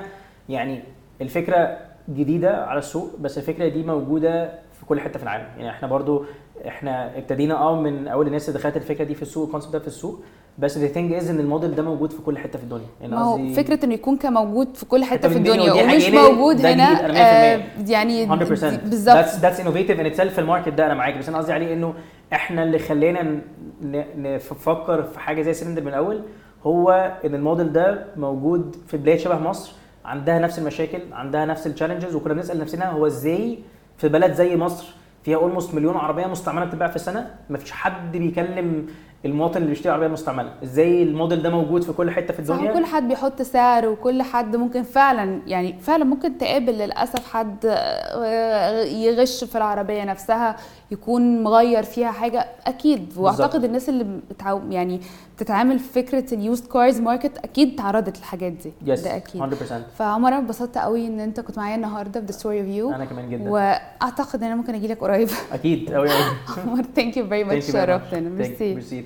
يعني 0.50 0.84
الفكرة 1.22 1.78
جديدة 2.10 2.66
على 2.66 2.80
السوق 2.80 3.20
بس 3.20 3.38
الفكرة 3.38 3.68
دي 3.68 3.84
موجودة 3.84 4.52
في 4.80 4.86
كل 4.86 5.00
حتة 5.00 5.18
في 5.18 5.24
العالم. 5.24 5.46
يعني 5.58 5.70
إحنا 5.70 5.88
برضو 5.88 6.26
إحنا 6.68 7.18
ابتدينا 7.18 7.56
آه 7.56 7.82
من 7.82 8.08
أول 8.08 8.28
الناس 8.28 8.50
اللي 8.50 8.60
دخلت 8.60 8.78
الفكرة 8.78 9.04
دي 9.04 9.16
في 9.16 9.22
السوق 9.22 9.46
ال 9.46 9.49
concept 9.49 9.74
ده 9.74 9.80
في 9.80 9.88
السوق. 9.88 10.20
بس 10.60 10.78
the 10.78 10.92
thing 10.94 11.22
is 11.22 11.30
إن 11.30 11.40
الموديل 11.40 11.76
ده 11.76 11.84
موجود 11.84 12.12
في 12.12 12.22
كل 12.22 12.38
حتة 12.38 12.58
في 12.60 12.64
الدنيا. 12.64 12.86
يعني 13.02 13.16
ما 13.16 13.22
هو 13.24 13.34
قصدي 13.34 13.54
فكرة 13.54 13.86
إنه 13.86 13.94
يكون 13.94 14.18
كموجود 14.18 14.76
في 14.76 14.86
كل 14.86 15.04
حتة 15.04 15.30
في 15.30 15.38
الدنيا 15.38 15.74
ومش 15.74 15.82
حقيقي 15.84 16.32
موجود 16.32 16.56
ده 16.62 16.74
هنا 16.74 17.06
آه 17.56 17.58
100%. 17.86 17.90
يعني 17.90 18.28
100% 18.28 18.30
بالظبط. 18.30 19.26
That's 19.26 19.60
innovative 19.60 20.00
in 20.00 20.16
itself 20.16 20.28
في 20.28 20.40
ال 20.40 20.44
market 20.44 20.70
ده 20.70 20.86
أنا 20.86 20.94
معاك. 20.94 21.18
بس 21.18 21.30
أنا 21.30 21.38
قصدي 21.38 21.54
عليه 21.54 21.74
إنه 21.74 21.94
إحنا 22.34 22.64
اللي 22.64 22.80
خلينا 22.80 23.42
نفكر 24.18 25.04
في 25.04 25.20
حاجة 25.20 25.42
زي 25.42 25.54
Slyndr 25.54 25.82
من 25.82 25.88
الأول 25.88 26.22
هو 26.64 27.14
إن 27.26 27.36
الموديل 27.36 27.74
ده 27.74 28.06
موجود 28.18 28.76
في 28.88 28.98
بلاد 28.98 29.18
شبه 29.18 29.40
مصر 29.40 29.72
عندها 30.06 30.40
نفس 30.40 30.60
المشاكل 30.60 31.00
عندها 31.12 31.46
نفس 31.46 31.68
التشالنجز 31.68 32.16
وكنا 32.16 32.34
بنسأل 32.34 32.60
نفسنا 32.60 32.92
هو 32.92 33.08
إزاي 33.08 33.60
في 33.98 34.10
بلد 34.10 34.34
زي 34.34 34.56
مصر 34.58 34.88
فيها 35.24 35.38
اولموست 35.38 35.76
مليون 35.76 35.98
عربية 35.98 36.26
مستعملة 36.26 36.66
بتتباع 36.66 36.88
في 36.88 36.96
السنة؟ 36.96 37.30
مفيش 37.50 37.72
حد 37.72 38.18
بيكلم 38.18 38.88
المواطن 39.26 39.58
اللي 39.58 39.70
بيشتري 39.70 39.94
عربية 39.94 40.08
مستعملة. 40.08 40.54
إزاي 40.64 41.04
الموديل 41.04 41.42
ده 41.42 41.50
موجود 41.50 41.84
في 41.84 41.94
كل 41.94 42.12
حتة 42.12 42.34
في 42.34 42.46
صح 42.46 42.54
الدنيا؟ 42.56 42.72
وكل 42.72 42.86
حد 42.86 43.08
بيحط 43.08 43.42
سعر 43.42 43.88
وكل 43.88 44.22
حد 44.22 44.56
ممكن 44.56 44.84
فعلا 44.84 45.42
يعني 45.48 45.80
فعلا 45.80 46.04
ممكن 46.04 46.38
تقابل 46.38 46.74
للأسف 46.74 47.34
حد 47.34 47.66
آه، 47.66 48.82
يغش 48.84 49.44
في 49.44 49.58
العربية 49.58 50.04
نفسها 50.04 50.56
يكون 50.92 51.44
مغير 51.44 51.84
فيها 51.84 52.12
حاجة. 52.12 52.46
أكيد. 52.68 53.14
وأعتقد 53.18 53.64
الناس 53.64 53.90
اللي 53.90 54.06
بتعو 54.30 54.62
يعني 54.70 55.02
بتتعامل 55.38 55.80
في 55.80 55.94
فكرة 56.04 56.34
ال 56.34 56.40
used 56.40 56.68
cars 56.68 57.00
market 57.00 57.38
أكيد 57.38 57.76
تعرضت 57.76 58.18
للحاجات 58.18 58.52
دي. 58.52 58.72
yes 58.86 59.02
ده 59.02 59.16
أكيد. 59.18 59.42
100% 59.42 59.46
فعمر 59.98 60.28
أنا 60.30 60.38
اتبسطت 60.40 60.78
قوي 60.78 61.08
إن 61.08 61.20
أنت 61.20 61.40
كنت 61.40 61.58
معايا 61.58 61.76
النهارده 61.76 62.20
في 62.20 62.26
The 62.26 62.32
Story 62.32 62.60
of 62.62 62.68
You 62.68 62.92
أنا 62.94 63.06
كمان 63.06 63.30
جدا. 63.30 63.50
وأعتقد 63.50 64.40
إن 64.44 64.48
أنا 64.48 64.56
ممكن 64.56 64.76
أجي 64.76 64.88
لك 64.88 65.00
قريب. 65.00 65.30
أكيد. 65.54 65.94
قوي 65.94 66.10
قوي 66.10 66.20
عمر 66.68 66.84
thank 66.96 67.18
you 67.18 67.28
very 67.28 67.44
much 67.44 67.72
شرفتنا. 67.72 68.30
ميرسي. 68.30 68.74
ميرسي 68.74 69.02